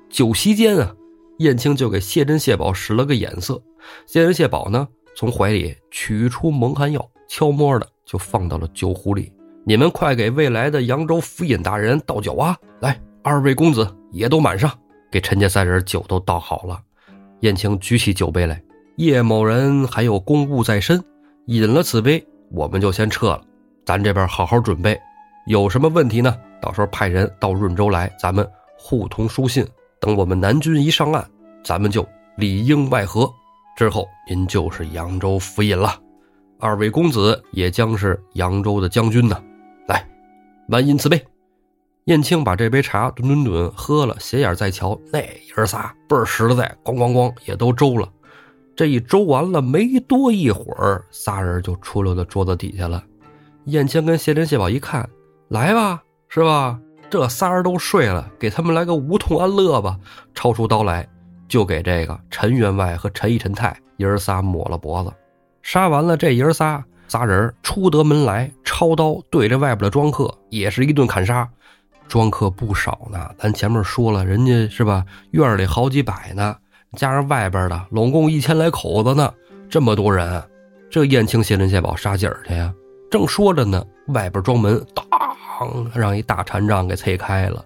[0.09, 0.95] 酒席间啊，
[1.38, 3.61] 燕青就给谢珍、谢宝使了个眼色。
[4.07, 9.33] 谢珍、谢宝呢，从怀里取出蒙汗药，悄摸的就放到了酒壶里。
[9.68, 12.57] 你们快给未来的扬州府尹大人倒酒啊！
[12.79, 14.70] 来，二位公子也都满上，
[15.11, 16.81] 给陈家三人酒都倒好了。
[17.40, 18.62] 燕青举起酒杯来，
[18.94, 21.02] 叶某人还有公务在身，
[21.46, 23.42] 饮了此杯，我们就先撤了。
[23.85, 24.96] 咱这边好好准备，
[25.48, 26.37] 有什么问题呢？
[26.62, 28.48] 到时候派人到润州来，咱们
[28.79, 29.66] 互通书信。
[29.98, 31.29] 等我们南军一上岸，
[31.64, 33.29] 咱们就里应外合。
[33.76, 35.98] 之后您就是扬州府尹了，
[36.61, 39.37] 二位公子也将是扬州的将军呢。
[40.68, 41.24] 来，满饮此杯。
[42.05, 48.09] 燕青把这杯茶吨吨吨喝了，斜眼再瞧，那爷仨倍儿实在，咣咣咣也都周了。
[48.76, 53.02] 这一周完了，没多一会儿，仨人就出溜到桌子底下了。
[53.64, 55.09] 燕青跟谢珍、谢宝一看，
[55.48, 56.79] 来吧，是吧？
[57.09, 59.98] 这仨人都睡了，给他们来个无痛安乐吧。
[60.35, 61.09] 抄出刀来，
[61.48, 65.12] 就给这个陈员外和陈义、陈泰爷仨抹了脖子。
[65.62, 71.49] 杀完了这爷仨，仨人出得门来，抄刀对着外边的庄客也是一顿砍杀。
[72.09, 75.05] 庄客不少呢，咱前面说了，人家是吧？
[75.33, 76.57] 院里好几百呢，
[76.97, 79.33] 加上外边的，拢共一千来口子呢。
[79.69, 80.42] 这么多人，
[80.88, 82.73] 这燕青、谢珍、谢宝杀几儿去呀？
[83.11, 85.05] 正说着呢，外边庄门当
[85.95, 87.64] 让一大禅杖给催开了。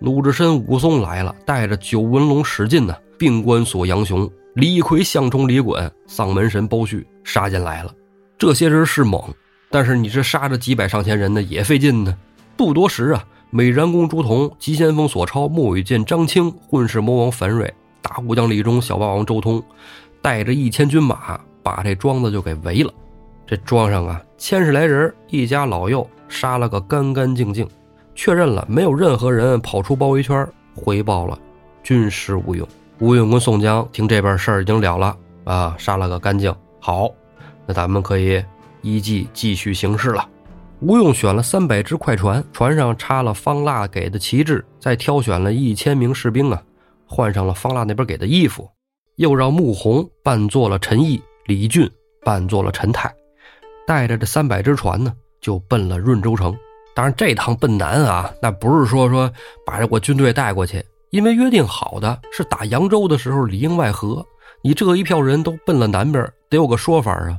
[0.00, 7.92] 鲁智深、武松来了，带着九纹龙史进呢，并关锁杨雄、李逵、项冲、李衮、丧门神包胥杀进来了。
[8.40, 9.22] 这些人是猛，
[9.68, 12.16] 但是你这杀着几百上千人呢，也费劲呢。
[12.56, 19.62] 不多时啊，美髯公朱仝、急先锋索超、莫羽剑张青、混世魔王樊瑞、大武将李忠、小霸王周通，
[20.22, 22.90] 带着一千军马，把这庄子就给围了。
[23.46, 27.68] 这庄上啊，千十来人，一家老幼，杀了个干干净净，
[28.14, 31.38] 确认了没有任何人跑出包围圈，回报了
[31.82, 32.66] 军师吴用。
[33.00, 36.50] 吴用跟宋江听这边事儿已经了了啊，杀了个干净。
[36.82, 37.10] 好，
[37.70, 38.44] 那咱们可以
[38.82, 40.28] 依计继续行事了。
[40.80, 46.60] 吴用选了三百只快船，船上插了方腊给的旗帜，再挑选了一千名士兵啊，
[47.06, 48.68] 换上了方腊那边给的衣服，
[49.18, 51.88] 又让穆弘扮作了陈毅，李俊
[52.24, 53.08] 扮作了陈泰。
[53.86, 56.52] 带着这三百只船呢，就奔了润州城。
[56.92, 59.32] 当然，这趟奔南啊，那不是说说
[59.64, 64.26] 把这我军队带过去，因为约定好的是打扬州的时候里应外合。
[64.60, 67.38] 你这一票人都奔了南边，得有个说法啊。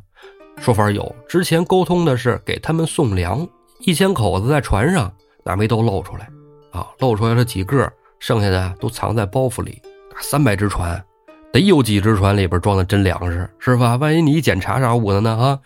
[0.58, 3.48] 说法有，之前沟通的是给他们送粮，
[3.80, 5.12] 一千口子在船上，
[5.44, 6.30] 那没都露出来
[6.72, 6.88] 啊？
[7.00, 9.82] 露出来了几个，剩下的都藏在包袱里。
[10.20, 11.04] 三百只船，
[11.52, 13.96] 得有几只船里边装的真粮食，是吧？
[13.96, 15.32] 万一你一检查啥捂的呢？
[15.32, 15.60] 啊？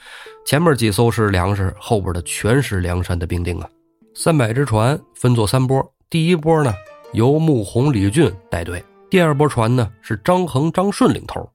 [0.45, 3.67] 前面几艘是粮食，后边的全是梁山的兵丁啊！
[4.13, 6.73] 三百只船分作三波，第一波呢
[7.11, 11.49] 由穆弘、李俊带队，第二波船呢是张衡、张顺领头，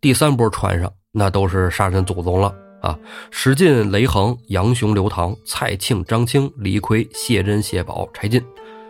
[0.00, 2.98] 第三波船上那都是杀人祖宗了啊，
[3.30, 8.42] 史进、雷横、杨雄、刘唐、蔡庆、张清、李逵、谢珍、谢宝、柴进。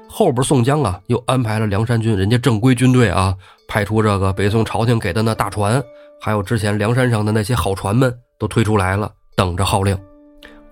[0.09, 3.35] 后边宋江啊，又安排了梁山军，人家正规军队啊，
[3.69, 5.83] 派出这个北宋朝廷给的那大船，
[6.21, 9.97] 还有之前梁山上的那些好船们，都推出来了，等着号令。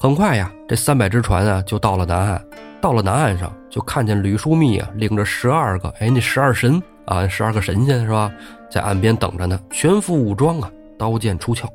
[0.01, 2.45] 很快呀，这三百只船啊，就到了南岸。
[2.81, 8.31] 到了南岸上，就看见吕书密啊，领着十二个，哎，那十二神啊，十二个神仙是吧，
[8.71, 11.69] 在岸边等着呢，全副武装啊，刀剑出鞘。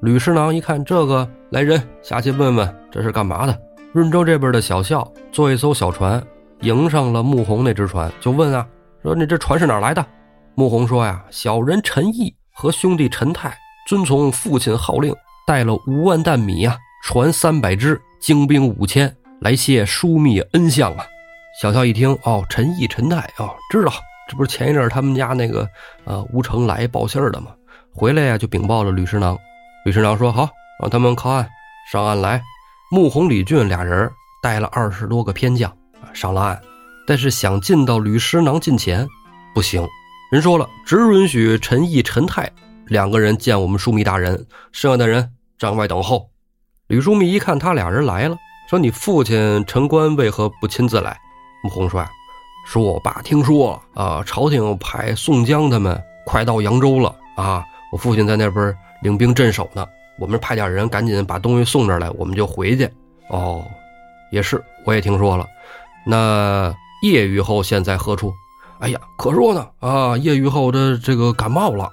[0.00, 3.58] 吕师囊一看这个，来人下去问问这是干嘛的。
[3.92, 6.22] 润州这边的小校坐一艘小船。
[6.60, 8.66] 迎上了穆弘那只船，就问啊，
[9.02, 10.06] 说你这船是哪来的？
[10.54, 13.54] 穆弘说呀，小人陈毅和兄弟陈泰
[13.86, 15.14] 遵从父亲号令，
[15.46, 21.04] 带了五万担米啊，船三百只，精兵五千，来谢枢密恩相啊。
[21.60, 23.92] 小校一听，哦，陈毅、陈泰哦，知道，
[24.26, 25.68] 这不是前一阵他们家那个
[26.04, 27.48] 呃吴成来报信儿的吗？
[27.92, 29.38] 回来呀，就禀报了吕师囊。
[29.84, 30.48] 吕师囊说好，
[30.80, 31.46] 让他们靠岸，
[31.92, 32.42] 上岸来。
[32.90, 34.10] 穆弘、李俊俩人
[34.42, 35.70] 带了二十多个偏将。
[36.14, 36.58] 上了岸，
[37.06, 39.06] 但是想进到吕师囊近前，
[39.54, 39.86] 不行。
[40.32, 42.50] 人说了，只允许陈毅、陈泰
[42.86, 46.30] 两个人见我们枢密大人，剩下的人站外等候。
[46.86, 48.36] 吕枢密一看他俩人来了，
[48.70, 51.14] 说：“你父亲陈官为何不亲自来？”
[51.62, 52.02] 穆弘说
[52.66, 59.86] ：“说我爸听说了啊，朝廷派宋江他们快到扬州了啊，我父亲在那边领兵镇守呢。
[60.18, 62.88] 我们派点人赶紧把东西送这来，我们就回去。”
[63.30, 63.64] 哦，
[64.32, 65.46] 也是，我也听说了。
[66.04, 68.32] 那叶雨后现在何处？
[68.80, 70.16] 哎呀，可说呢啊！
[70.18, 71.88] 叶雨后的这个感冒了，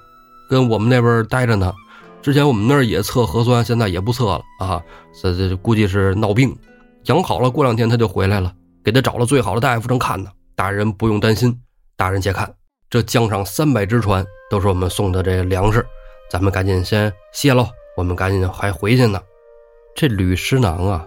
[0.49, 1.71] 跟我们那边待着呢。
[2.21, 4.81] 之前我们那儿也测核酸，现在也不测了啊。
[5.21, 6.53] 这这估计是闹病，
[7.05, 8.53] 养好了，过两天他就回来了。
[8.83, 10.29] 给他找了最好的大夫正看呢。
[10.55, 11.57] 大人不用担心，
[11.95, 12.51] 大人且看，
[12.89, 15.85] 这江上三百只船都是我们送的这粮食，
[16.31, 17.67] 咱们赶紧先卸喽。
[17.97, 19.21] 我们赶紧还回去呢。
[19.93, 21.05] 这吕师囊啊，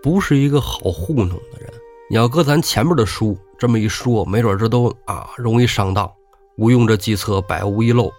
[0.00, 1.68] 不是一个好糊弄的人。
[2.08, 6.08] 你要搁咱前面的书这么一说，没准这都啊容易上当。
[6.56, 8.12] 吴用这计策，百无一漏。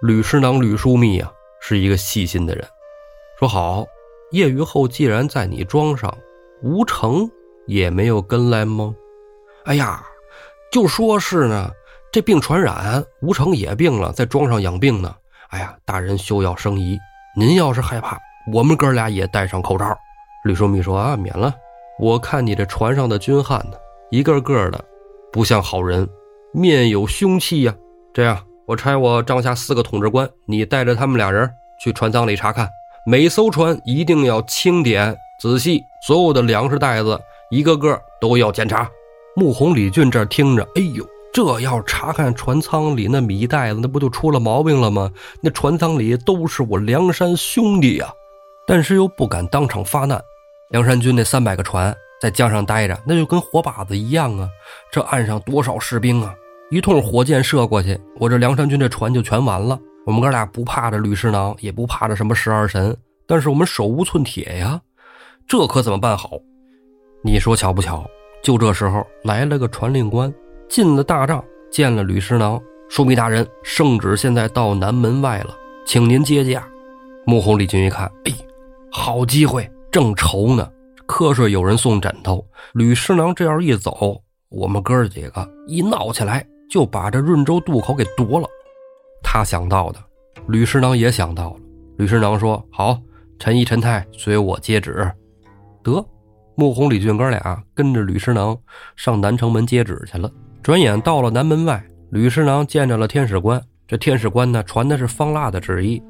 [0.00, 2.66] 吕师囊、吕枢密啊，是一个细心的人。
[3.38, 3.84] 说好，
[4.30, 6.16] 叶余后既然在你庄上，
[6.62, 7.30] 吴成
[7.66, 8.94] 也没有跟来吗？
[9.64, 10.02] 哎呀，
[10.72, 11.70] 就说是呢，
[12.10, 15.14] 这病传染，吴成也病了，在庄上养病呢。
[15.50, 16.96] 哎呀，大人休要生疑，
[17.36, 18.16] 您要是害怕，
[18.52, 19.98] 我们哥俩也戴上口罩。
[20.44, 21.52] 吕枢密说啊，免了。
[21.98, 23.76] 我看你这船上的军汉呢，
[24.10, 24.82] 一个个的
[25.32, 26.08] 不像好人，
[26.54, 27.74] 面有凶气呀。
[28.14, 31.50] 这样，我差我帐下四个统治官，你带着他们俩人
[31.82, 32.68] 去船舱里查看，
[33.04, 38.88] 每艘船一定要清点仔细，所有的粮食袋子一个个都要检查。
[39.34, 45.10] 穆弘、李俊这听着，哎呦，这要查看船舱里那米袋子，那不就出了毛病了吗？
[45.40, 48.12] 那船舱里都是我梁山兄弟呀，
[48.66, 50.20] 但是又不敢当场发难。
[50.70, 54.48] 梁山军那三百个船在江上待着，那就跟活靶子一样啊！
[54.90, 56.34] 这岸上多少士兵啊！
[56.70, 59.78] 一通火箭射过去，我这梁山军这船就全完了。
[60.06, 64.80] 我们哥俩不怕这吕师囊，也不怕这什么十二神，但是我们手无寸铁呀，
[65.46, 66.30] 这可怎么办好？
[67.22, 68.04] 你说巧不巧？
[68.42, 70.32] 就这时候来了个传令官，
[70.70, 75.50] 进了大帐，见了吕师囊，枢密大人，圣旨现在到南门外了，
[75.84, 76.64] 请您接驾。
[77.26, 78.32] 穆弘、李军一看，哎，
[78.92, 79.68] 好机会！
[79.90, 80.70] 正愁呢，
[81.08, 82.46] 瞌睡有人送枕头。
[82.74, 88.48] 吕师囊这样一走，我们哥几个一闹起来，就把这润州渡口给夺了。
[89.24, 89.98] 他想到的，
[90.46, 91.56] 吕师囊也想到了。
[91.98, 92.96] 吕师囊说：“好，
[93.40, 95.10] 陈毅、陈泰随我接旨。”
[95.82, 96.06] 得，
[96.54, 98.56] 穆弘、李俊哥俩跟着吕师囊
[98.94, 100.30] 上南城门接旨去了。
[100.62, 103.60] 转眼到了南门外，吕师囊见着了天使官。
[103.88, 106.00] 这天使官呢，传的是方腊的旨意，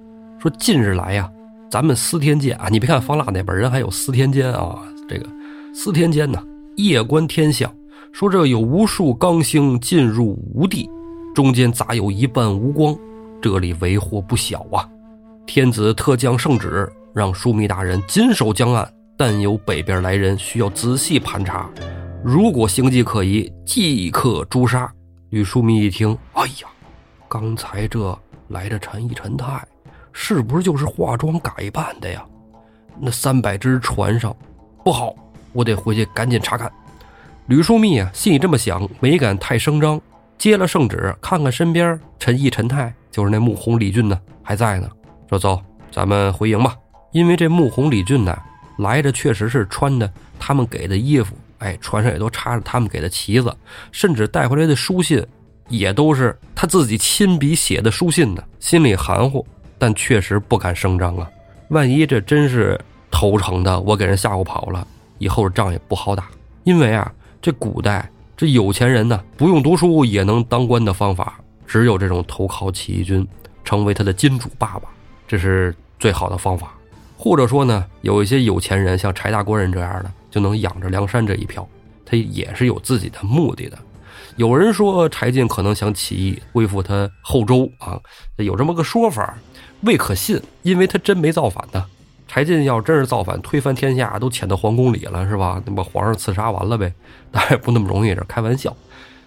[0.40, 1.30] 说近日来呀。
[1.70, 4.76] 咱们司天监啊，你别看方腊那边人还有司天监啊，
[5.08, 5.26] 这个
[5.72, 6.42] 司天监呢，
[6.76, 7.72] 夜观天象，
[8.12, 10.90] 说这有无数刚星进入吴地，
[11.32, 12.92] 中间杂有一半无光，
[13.40, 14.84] 这里为祸不小啊！
[15.46, 21.70] 天子特降圣旨，让枢密大人紧守江岸，但有北边来人，需要仔细盘查，
[22.22, 24.92] 如果形迹可疑，即刻诛杀。
[25.30, 26.68] 吕枢密一听，哎呀，
[27.28, 29.66] 刚才这来的陈毅、陈泰。
[30.12, 32.22] 是不是就是化妆改扮的呀？
[32.98, 34.36] 那三百只船上
[34.84, 35.14] 不好，
[35.52, 36.70] 我得回去赶紧查看。
[37.46, 39.98] 吕枢密啊，心里这么想，没敢太声张。
[40.36, 44.90] 接了圣旨，看看身边陈毅、陈泰，就是那穆弘、李俊呢，还在呢。
[45.28, 45.58] 说走，
[45.90, 46.76] 咱们回营吧。
[47.12, 48.36] 因为这穆弘、李俊呢，
[48.78, 53.56] 来的确实是穿的他们给的衣服，哎，船上也都插着他们给的旗子，
[53.90, 55.24] 甚至带回来的书信
[55.68, 59.46] 也都是他自己亲笔写的书信呢，心里含糊。
[59.78, 61.26] 但确实不敢声张啊！
[61.68, 62.78] 万一这真是
[63.10, 66.28] 投诚的，我给人吓唬跑了，以后仗也不好打。
[66.64, 73.26] 因为啊，这古代这有钱人呢，不用读书也能当官的方法，只有这种投靠起义军，
[73.64, 74.82] 成为他的金主爸爸，
[75.26, 76.74] 这是最好的方法。
[77.16, 81.68] 或者说呢，有一些有钱人，像柴大官人这样的，就能养着梁山这一票，
[82.04, 83.78] 他也是有自己的目的的。
[84.36, 88.00] 有人说柴进可能想起义恢复他后周啊，
[88.36, 89.36] 有这么个说法，
[89.82, 91.84] 未可信，因为他真没造反呢。
[92.28, 95.60] 柴进要真是造反，推翻天下，都潜到皇宫里了，是吧？
[95.66, 96.92] 那把皇上刺杀完了呗，
[97.32, 98.74] 当然不那么容易，这开玩笑。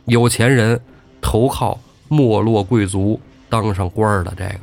[0.05, 0.79] 有钱人
[1.21, 4.59] 投靠没落贵族当上官的这个，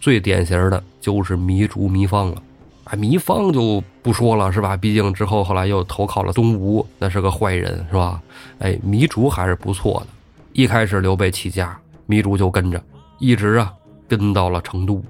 [0.00, 2.42] 最典型的就是糜竺、糜芳了。
[2.86, 4.76] 啊，糜芳就不说了，是吧？
[4.76, 8.22] 毕竟之后后来又投靠了东吴，那是个坏人，是吧？
[8.60, 10.06] 哎，糜竺还是不错的。
[10.52, 11.76] 一开始刘备起家，
[12.08, 12.80] 糜竺就跟着，
[13.18, 13.72] 一直啊
[14.06, 15.02] 跟到了成都。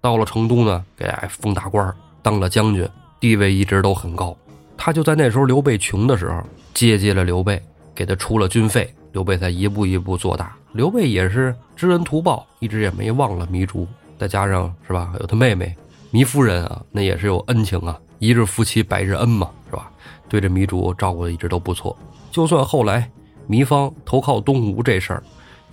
[0.00, 4.36] 到了成都呢，给封大官，当了将军，地位一直都很高。
[4.76, 6.40] 他就在那时候刘备穷的时候，
[6.74, 7.60] 接济了刘备，
[7.92, 10.54] 给他出了军费，刘备才一步一步做大。
[10.72, 13.84] 刘备也是知恩图报，一直也没忘了糜竺。
[14.16, 15.74] 再加上是吧，有他妹妹。
[16.16, 19.90] 糜夫人啊，那也是有恩情啊，一日夫妻百日恩嘛，是吧？
[20.30, 21.94] 对这糜竺照顾的一直都不错。
[22.30, 23.10] 就算后来
[23.50, 25.22] 糜芳投靠东吴这事儿，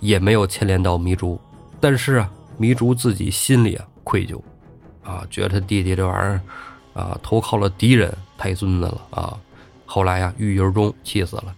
[0.00, 1.40] 也没有牵连到糜竺。
[1.80, 2.30] 但是啊，
[2.60, 4.38] 糜竺自己心里啊愧疚，
[5.02, 6.40] 啊，觉得他弟弟这玩意儿
[6.92, 9.38] 啊投靠了敌人，太孙子了啊。
[9.86, 11.54] 后来呀，郁郁而终，气死了。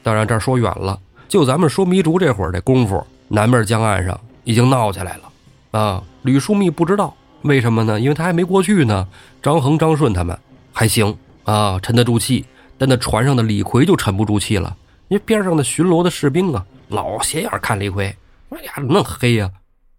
[0.00, 6.04] 当然，这说远了，就咱们说糜竺这会儿这功夫，南边江岸上已经闹起来了啊。
[6.22, 7.12] 吕书密不知道。
[7.42, 8.00] 为什么呢？
[8.00, 9.06] 因为他还没过去呢。
[9.42, 10.38] 张衡、张顺他们
[10.72, 12.44] 还行啊，沉得住气。
[12.78, 14.76] 但那船上的李逵就沉不住气了，
[15.08, 18.12] 因为边上的巡逻的士兵啊，老斜眼看李逵，
[18.48, 19.48] 说呀怎么那么黑呀？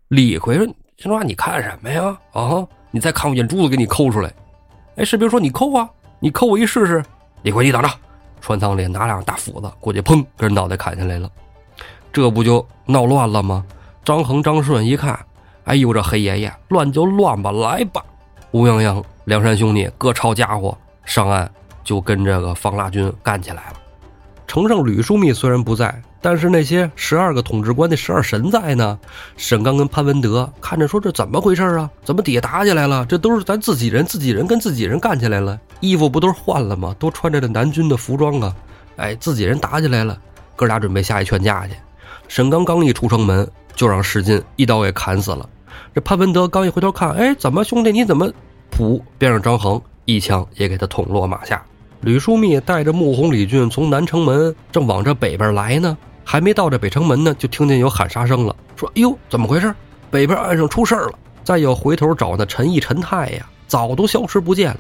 [0.10, 2.18] 李逵说：“秦话你看什么呀？
[2.34, 4.34] 啊，你再看我眼珠子给你抠出来。”
[4.98, 7.04] 哎，士兵说：“你抠啊，你抠我一试试。”
[7.42, 7.90] 李逵，你等着，
[8.42, 11.30] 船舱里拿两大斧子过去，砰，给人脑袋砍下来了。
[12.12, 13.66] 这不就闹乱了吗？
[14.04, 15.18] 张衡、张顺一看。
[15.66, 18.04] 哎呦，这黑爷爷，乱就乱吧，来吧！
[18.52, 21.50] 吴泱泱、梁山兄弟各抄家伙上岸，
[21.86, 23.76] 就跟这个方腊军干起来了。
[24.46, 29.00] 城上吕书密虽然不在，但是那些十二个统治官的十二神在呢。
[29.38, 31.90] 沈刚跟潘文德看着说：“这怎么回事啊？
[32.04, 33.06] 怎么底下打起来了？
[33.06, 35.58] 这都是咱自己人，自己人跟自己人干起来了。
[35.80, 36.94] 衣服不都是换了吗？
[37.00, 38.54] 都穿着这南军的服装啊！
[38.98, 40.20] 哎，自己人打起来了。
[40.58, 41.74] 哥俩准备下去劝架去。
[42.28, 45.50] 沈刚刚一出城门。”就让史进一刀给砍死了。
[45.94, 48.28] 这潘文德刚一回头看，哎，怎么兄弟你怎么？
[48.72, 49.00] 噗！
[49.20, 51.64] 边上张衡一枪也给他捅落马下。
[52.02, 59.72] 吕书密带着穆弘、李俊从南城门正往这北边来呢，还没到这北城门呢，就听见有喊杀声了，说：“哎呦，怎么回事？
[60.10, 61.12] 北边岸上出事了！”
[61.46, 64.80] 再有回头找那陈毅、陈泰呀，早都消失不见了。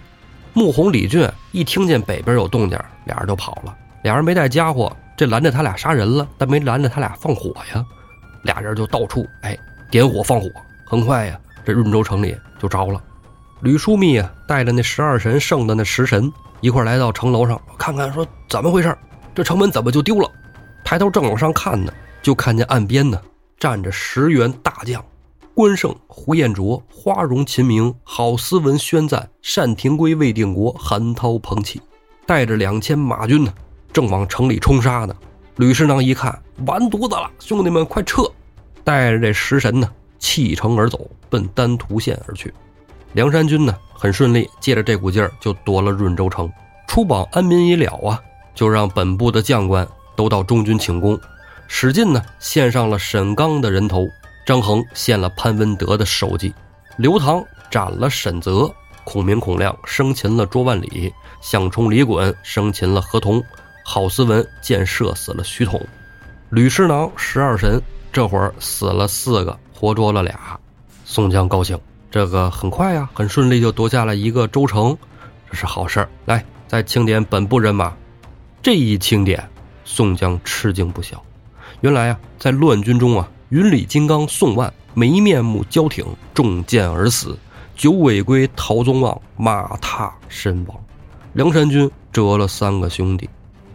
[0.53, 3.75] 穆弘、李俊一听见北边有动静，俩人就跑了。
[4.01, 7.85] 俩人没带家伙，这拦着他俩杀人了，但没拦着他俩放火呀。
[8.41, 9.55] 俩人就到处哎
[9.91, 10.49] 点火放火，
[10.93, 13.01] 很快呀，这润州城里就着了。
[13.61, 18.95] 吕书密啊带着那十二神剩的那十神一块来到城楼上看看，说怎么回事？
[19.33, 20.29] 这城门怎么就丢了？
[20.83, 23.19] 抬头正往上看呢，就看见岸边呢
[23.57, 25.03] 站着十员大将：
[25.55, 31.81] 关胜、胡彦卓、花荣、秦明、郝思文、宣赞、单廷圭、魏定国、韩涛、彭起，
[32.27, 33.51] 带着两千马军呢，
[33.91, 35.15] 正往城里冲杀呢。
[35.55, 37.31] 吕师长一看，完犊子了！
[37.39, 38.31] 兄弟们，快撤！
[38.83, 39.89] 带着这食神呢，
[40.23, 42.51] 弃城而走，奔丹徒县而去。
[43.11, 46.49] 梁山军呢，很顺利，借着这股劲儿就夺了润州城。
[46.87, 48.17] 出榜安民已了啊，
[48.55, 51.19] 就让本部的将官都到中军请功。
[51.67, 54.05] 史进呢，献上了沈刚的人头；
[54.45, 56.53] 张衡献了潘文德的首级；
[56.95, 63.43] 刘唐斩了沈泽；孔明、孔亮生擒了卓万里；项冲、李衮生擒了何同。
[63.85, 65.85] 郝思文箭射死了徐统，
[66.49, 67.81] 吕师囊十二神
[68.13, 70.57] 这会儿死了四个，活捉了俩。
[71.03, 71.77] 宋江高兴，
[72.09, 74.97] 这个很快呀，很顺利就夺下了一个州城，
[75.51, 76.09] 这是好事儿。
[76.23, 77.93] 来，再清点本部人马。
[78.61, 79.45] 这一清点，
[79.83, 81.21] 宋江吃惊不小。
[81.81, 87.37] 原来啊，在乱军中啊，云里金刚宋万没面目交挺，中箭而死；
[87.75, 90.79] 九尾龟陶宗旺马踏身亡。
[91.33, 93.29] 梁山军折了三个兄弟。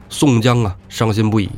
[0.09, 1.51] 宋江啊，伤心不已，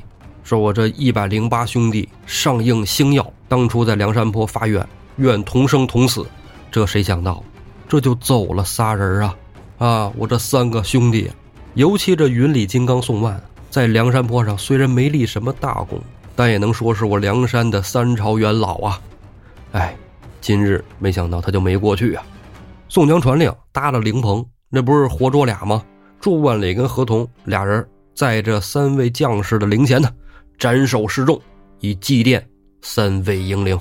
[0.42, 4.86] 说：“我这一百零八兄弟上应星耀，当初在梁山坡发愿，
[5.16, 6.24] 愿同生同死。
[6.70, 7.42] 这谁想到，
[7.88, 9.36] 这就走了仨人啊！
[9.78, 11.28] 啊，我这三个兄弟，
[11.74, 16.01] 尤其这云里金刚宋万，在梁山坡上虽然没立什么大功，
[16.36, 19.01] 但也能说是我梁山的三朝元老啊！
[19.72, 19.96] 哎，
[20.40, 22.24] 今日没想到他就没过去啊！
[22.88, 25.82] 宋江传令，搭了灵棚，那不是活捉俩吗？
[26.20, 27.84] 祝万里跟何同俩人
[28.14, 30.09] 在这三位将士的灵前呢，
[30.57, 31.42] 斩首示众，
[31.80, 32.40] 以祭奠
[32.82, 33.78] 三位英灵。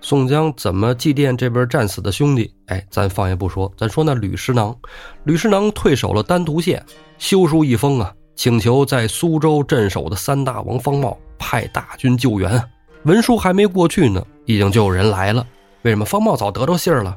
[0.00, 2.52] 宋江怎么祭奠这边战死的兄弟？
[2.66, 4.76] 哎，咱放下不说，咱说那吕师囊。
[5.24, 6.84] 吕师囊退守了丹徒县，
[7.16, 12.62] 修书一封啊，请求在苏州镇守的三大王方茂派大军救援。
[13.04, 15.46] 文书还没过去呢，已经就有人来了。
[15.82, 17.16] 为什么方茂早得到信儿了？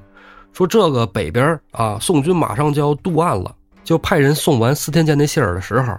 [0.54, 3.54] 说这个北边啊，宋军马上就要渡岸了，
[3.84, 5.94] 就派人送完司天监那信儿的时候，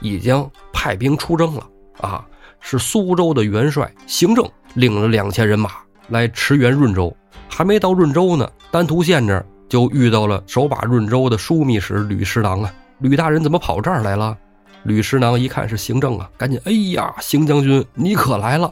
[0.00, 1.66] 已经派兵出征了
[2.00, 2.26] 啊！
[2.60, 5.70] 是苏州的元帅行政领了两千人马。
[6.10, 7.16] 来驰援润州，
[7.48, 12.70] 还没到润州呢，丹徒县这儿就遇到了手把润州的枢密使吕师囊啊！
[12.98, 14.36] 吕大人怎么跑这儿来了？
[14.82, 18.70] 吕师囊一看是行政啊，赶紧哎呀，邢将军你可来了！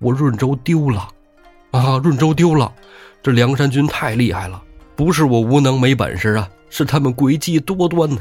[0.00, 1.08] 我润州丢了，
[1.70, 2.72] 啊，润州丢了！
[3.22, 4.60] 这梁山军太厉害了，
[4.96, 8.18] 不是我无能没本事啊，是他们诡计多端呢。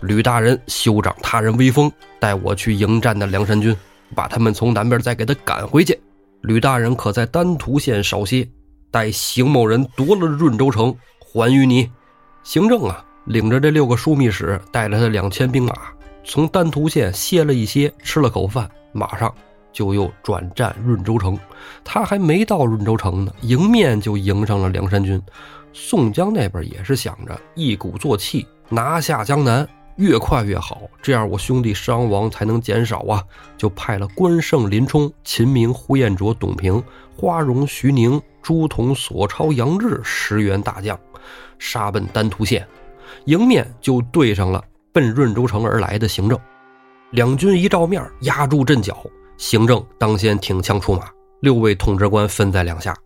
[0.00, 3.74] 吕大人休长他人威风，带我去迎战那梁山军，
[4.16, 5.96] 把他们从南边再给他赶回去。
[6.40, 8.48] 吕大人可在丹徒县稍歇，
[8.90, 11.90] 待邢某人夺了润州城，还于你。
[12.42, 15.74] 行政啊，领着这六个枢密使，带着他两千兵马，
[16.24, 19.32] 从丹徒县歇了一歇，吃了口饭，马上
[19.72, 21.38] 就又转战润州城。
[21.84, 25.20] 他还没到润州城呢，迎面就迎上了梁山军。
[25.72, 29.68] 宋江那边也是想着一鼓作气拿下江南。
[29.96, 33.22] 越快越好，这样我兄弟伤亡才能减少啊！
[33.58, 36.82] 就派了关胜、林冲、秦明、呼延灼、董平、
[37.14, 40.98] 花荣、徐宁、朱仝、索超、杨志十员大将，
[41.58, 42.66] 杀奔丹徒县，
[43.26, 46.38] 迎面就对上了奔润州城而来的行政。
[47.10, 48.96] 两军一照面，压住阵脚，
[49.36, 51.10] 行政当先挺枪出马，
[51.40, 52.96] 六位统制官分在两下。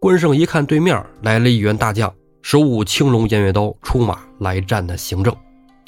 [0.00, 2.10] 关胜一看对面来了一员大将，
[2.40, 5.36] 手舞青龙偃月刀，出马来战的行政。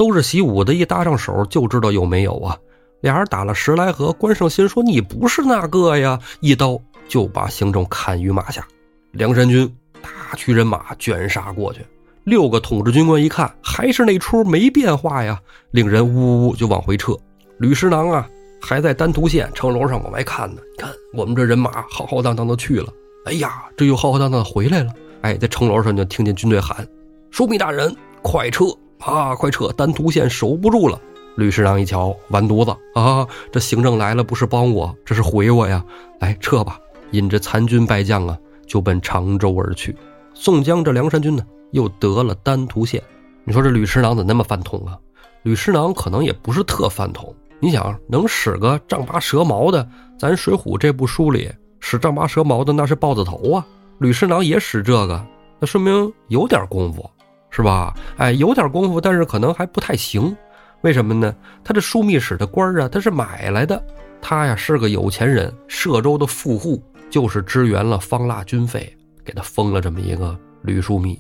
[0.01, 2.57] 都是习武的，一搭上手就知道有没有啊！
[3.03, 8.67] 俩人打了十来合，关胜心说：“你不是那个呀！”一刀就把行政砍于马下。
[9.11, 9.71] 梁山军
[10.01, 11.85] 大驱人马卷杀过去，
[12.25, 15.39] 六个统治军官一看还是那出没变化呀，
[15.71, 17.15] 令人呜呜就往回撤。
[17.59, 18.27] 吕师囊啊，
[18.59, 20.63] 还在丹徒县城楼上往外看呢。
[20.79, 22.91] 你看我们这人马浩浩荡荡的去了，
[23.27, 24.95] 哎呀，这又浩浩荡荡的回来了。
[25.21, 26.89] 哎，在城楼上就听见军队喊
[27.31, 28.65] ：“枢密大人，快撤！”
[29.01, 29.35] 啊！
[29.35, 29.69] 快撤！
[29.73, 31.01] 丹徒县守不住了。
[31.37, 33.27] 吕师长一瞧，完犊子啊！
[33.51, 35.83] 这行政来了，不是帮我，这是毁我呀！
[36.21, 36.79] 来，撤吧！
[37.13, 39.97] 引着残军败将啊，就奔常州而去。
[40.35, 43.03] 宋江这梁山军呢，又得了丹徒县。
[43.45, 44.99] 你说这吕师长怎那么饭桶啊？
[45.43, 47.35] 吕师长可能也不是特饭桶。
[47.59, 49.89] 你想，能使个丈八蛇矛的，
[50.19, 53.67] 咱《水浒》这部书里使丈八蛇矛的那是豹子头啊。
[53.99, 55.25] 吕师长也使这个，
[55.59, 57.09] 那说明有点功夫。
[57.51, 57.95] 是吧？
[58.17, 60.37] 哎，有点功夫，但是可能还不太行。
[60.83, 61.35] 为什么呢？
[61.63, 63.83] 他这枢密使的官啊，他是买来的。
[64.23, 68.95] 他呀是个有钱人，歙州的富户，就是支援了方腊军费，
[69.25, 71.19] 给他封了这么一个吕枢密。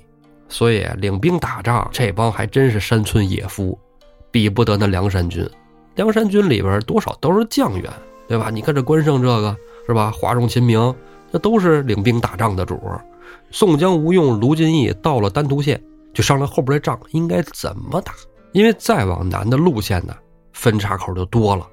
[0.49, 3.79] 所以领兵打仗，这帮还真是山村野夫，
[4.31, 5.49] 比不得那梁山军。
[5.95, 7.91] 梁山军里边多少都是将员，
[8.29, 8.51] 对吧？
[8.51, 9.57] 你看这关胜这个
[9.87, 10.11] 是吧？
[10.11, 10.95] 华容、秦明，
[11.31, 12.81] 那都是领兵打仗的主。
[13.51, 15.81] 宋江、吴用、卢俊义到了丹徒县。
[16.13, 18.13] 就商量后边的仗应该怎么打，
[18.53, 20.15] 因为再往南的路线呢，
[20.53, 21.67] 分岔口就多了。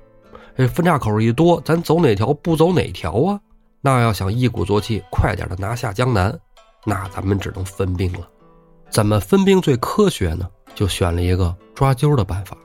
[0.55, 3.39] 这分岔口一多，咱走哪条不走哪条啊？
[3.81, 6.35] 那要想一鼓作气，快点的拿下江南，
[6.85, 8.27] 那咱们只能分兵了。
[8.89, 10.47] 怎么分兵最科学呢？
[10.73, 12.57] 就选了一个抓阄的办法。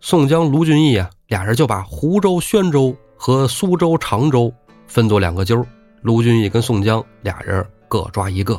[0.00, 4.52] 宋江、卢俊义啊，俩人就把湖州、宣州和苏州、常州
[4.86, 5.64] 分作两个阄，
[6.02, 8.58] 卢俊义跟宋江俩人各抓一个。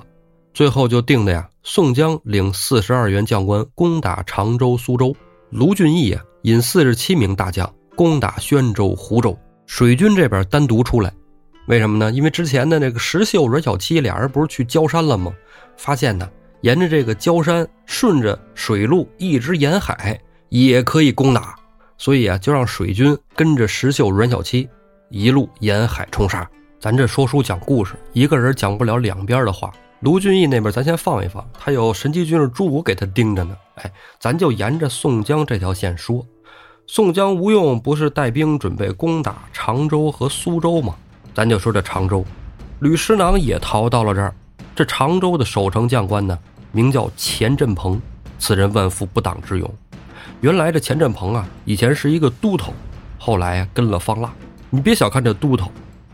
[0.53, 5.15] 最后就定的呀，宋江领四十二员将官攻打常州、苏州，
[5.51, 9.37] 卢俊义啊引四十七名大将攻打宣州、湖州。
[9.67, 11.13] 水军这边单独出来，
[11.67, 12.11] 为什么呢？
[12.11, 15.31] 因为之前的那个石秀、阮小七俩人不是去焦山了吗？
[15.77, 16.27] 发现呢，
[16.61, 20.19] 沿着这个焦山，顺着水路一直沿海
[20.49, 21.55] 也可以攻打，
[21.97, 24.67] 所以啊，就让水军跟着石秀、阮小七
[25.09, 26.49] 一路沿海冲杀。
[26.79, 29.71] 咱这说书讲故事，一个人讲不了两边的话。
[30.01, 33.53] 卢俊义那边咱先放一放，他有神机军师朱武给他盯着呢。
[33.75, 36.25] 哎，咱就沿着宋江这条线说。
[36.87, 40.95] 宋江、吴用不是带兵准备攻打常州和苏州吗？
[41.33, 42.23] 咱就说这常州，
[42.79, 44.33] 吕师囊也逃到了这儿。
[44.73, 46.39] 这常州的守城将官呢，
[46.71, 48.01] 名叫钱振鹏，
[48.39, 49.69] 此人万夫不挡之勇。
[50.39, 52.73] 原来这钱振鹏啊，以前是一个都头，
[53.17, 54.31] 后来跟了方腊。
[54.69, 55.69] 你别小看这都头，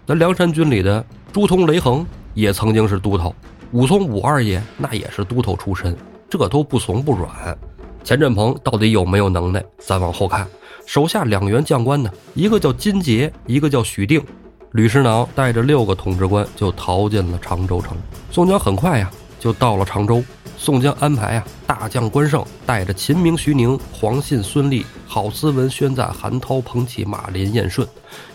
[0.07, 3.33] 咱梁山军里的朱仝、雷横也曾经是都头。
[3.72, 5.95] 武松武二爷那也是都头出身，
[6.30, 7.57] 这都不怂不软。
[8.03, 9.63] 钱振鹏到底有没有能耐？
[9.80, 10.47] 咱往后看。
[10.86, 14.24] 手下两员将官呢，一个叫金杰，一个叫许定。
[14.72, 17.97] 吕师囊带着六个统治官就逃进了常州城。
[18.30, 19.09] 宋江很快呀
[19.39, 20.24] 就到了常州。
[20.57, 27.88] 宋江安排啊，大将关胜带着秦明、徐宁、黄信、孙立、郝思文、宣赞、韩涛、彭起、马林、燕顺，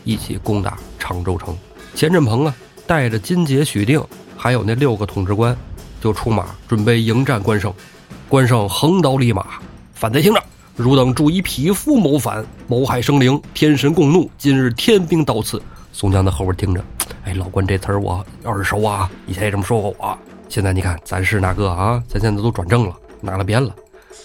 [0.04, 1.56] 一起攻打常州城。
[1.94, 2.54] 钱振鹏啊，
[2.86, 4.02] 带着金杰、许定，
[4.42, 5.54] 还有那六个统治官，
[6.00, 7.70] 就出马准备迎战关胜。
[8.26, 9.44] 关胜横刀立马，
[9.92, 10.42] 反贼听着，
[10.76, 14.30] 汝等注意匹夫谋反，谋害生灵，天神共怒。
[14.38, 15.62] 今日天兵到此。
[15.92, 16.82] 宋江在后边听着，
[17.24, 20.18] 哎，老关这词儿我耳熟啊，以前也这么说过我。
[20.48, 22.02] 现在你看，咱是哪个啊？
[22.08, 23.76] 咱现在都转正了，拿了鞭了。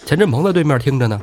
[0.06, 1.22] 钱振鹏在对面听着呢，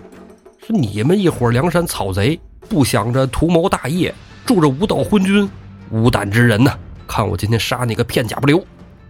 [0.67, 2.39] 是你们一伙梁山草贼，
[2.69, 4.15] 不想着图谋大业，
[4.45, 5.49] 住着无道昏君，
[5.89, 6.77] 无胆之人呐！
[7.05, 8.63] 看我今天杀你个片甲不留！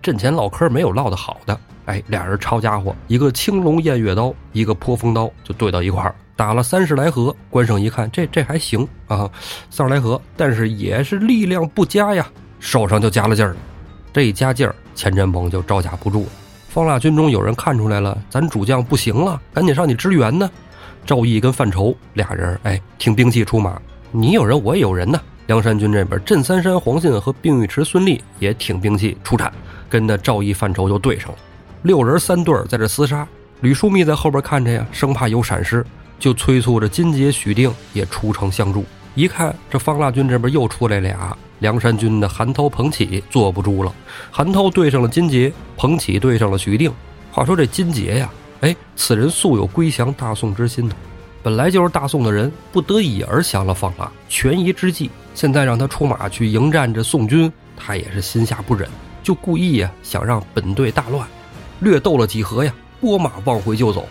[0.02, 7.34] 阵前唠嗑没有唠的好的，哎，俩人抄家伙，一个青龙偃月刀，一个破风刀，就对到一块儿，打了三十来合。
[7.48, 9.30] 关胜一看，这这还行啊，
[9.70, 12.28] 三十来合，但是也是力量不佳呀，
[12.58, 13.56] 手上就加了劲儿。
[14.12, 16.28] 这一加劲儿，钱振鹏就招架不住了。
[16.68, 20.50] 方腊军中有人看出来了，咱主将不行了，赶紧上去支援呢。
[21.06, 23.80] 赵毅跟范畴俩人，哎，挺兵器出马。
[24.10, 25.20] 你有人，我也有人呢。
[25.48, 29.52] 梁山军这边，镇三山黄信和并尉迟孙立也挺兵器出战，
[29.92, 31.34] 跟那赵毅、范畴就对上了。
[31.82, 33.28] 六人三对在这厮杀。
[33.60, 35.84] 吕书密在后边看着呀，生怕有闪失，
[36.18, 38.86] 就催促着金杰、许定也出城相助。
[39.14, 41.36] 一看这方腊军这边又出来俩。
[41.58, 43.92] 梁山军的韩涛、彭起坐不住了，
[44.30, 46.90] 韩涛对上了金杰，彭起对上了许定。
[47.30, 48.30] 话说这金杰呀，
[48.62, 50.94] 哎，此人素有归降大宋之心呢，
[51.40, 55.08] 本来就是大宋的人，不得已而降了方腊，权宜之计。
[55.34, 58.88] 现在让他出马去迎战这宋军，他也是心下不忍，
[59.22, 61.26] 就故意呀想让本队大乱。
[61.80, 64.08] 略斗了几合呀，拨马往回就走。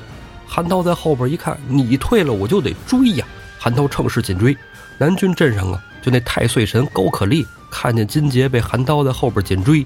[0.47, 3.25] 韩涛在后边一看，你退了，我就得追呀。
[3.57, 4.55] 韩涛乘势紧追，
[4.97, 5.81] 南军阵上啊。
[6.01, 9.85] 就那太岁神高可立看见金杰被韩涛在后边紧追，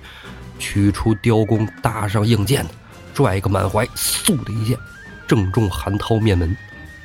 [0.58, 2.66] 取出雕弓搭上硬箭，
[3.14, 4.78] 拽个满怀，嗖的一箭，
[5.28, 6.56] 正中韩涛面门。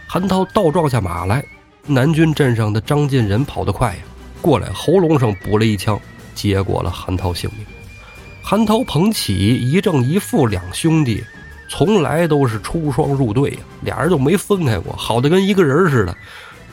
[0.07, 1.45] 韩涛倒撞下马来，
[1.87, 4.03] 南军阵上的张进仁跑得快呀，
[4.41, 6.01] 过来喉咙上补了一枪，
[6.33, 7.67] 结果了韩涛性命。
[8.43, 11.23] 韩涛、彭起一正一负两兄弟，
[11.69, 16.17] 从来都是出双入对呀，俩人就没分开过，好的跟一个人似的。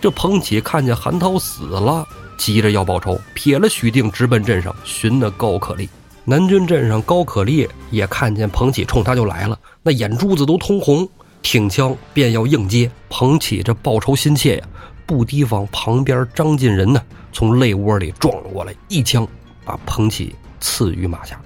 [0.01, 2.07] 这彭起看见韩涛死了。
[2.37, 5.89] 急着要报仇，撇了许定，直奔镇上寻那高可立。
[6.23, 11.09] 南军镇上，高可立也看见彭起冲他就来了，那眼珠子都通红，
[11.41, 12.91] 挺枪便要硬接。
[13.09, 14.67] 彭起这报仇心切呀，
[15.07, 17.01] 不提防旁边张进仁呢，
[17.33, 19.27] 从肋窝里撞了过来，一枪
[19.65, 21.41] 把彭起刺于马下。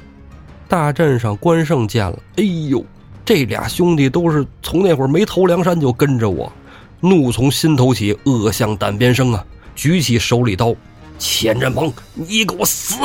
[0.71, 2.81] 大阵上，关胜见了，哎呦，
[3.25, 6.49] 这俩兄弟都是从那会儿没投梁山就跟着我，
[7.01, 9.45] 怒从心头起，恶向胆边生啊！
[9.75, 10.73] 举起手里刀，
[11.19, 12.95] 钱振鹏，你给我死！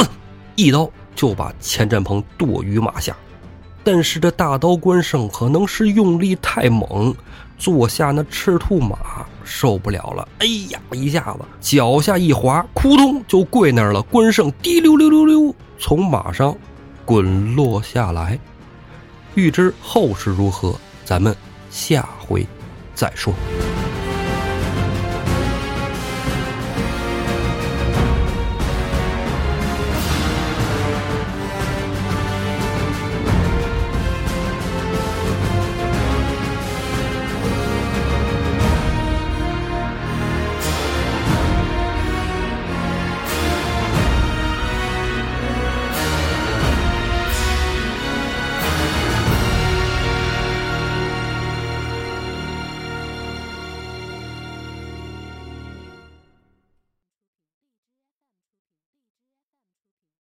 [0.54, 3.16] 一刀就把钱振鹏剁于马下。
[3.82, 7.12] 但是这大刀关胜可能是用力太猛，
[7.58, 14.00] 坐下那赤兔马受不了了，哎呀，一下子脚下一滑，扑通就跪那儿了。
[14.02, 16.56] 关胜滴溜溜溜溜从马上
[17.07, 18.38] 滚落下来。
[19.34, 21.34] 欲知后事如何，咱们
[21.70, 22.46] 下回
[22.94, 23.32] 再说。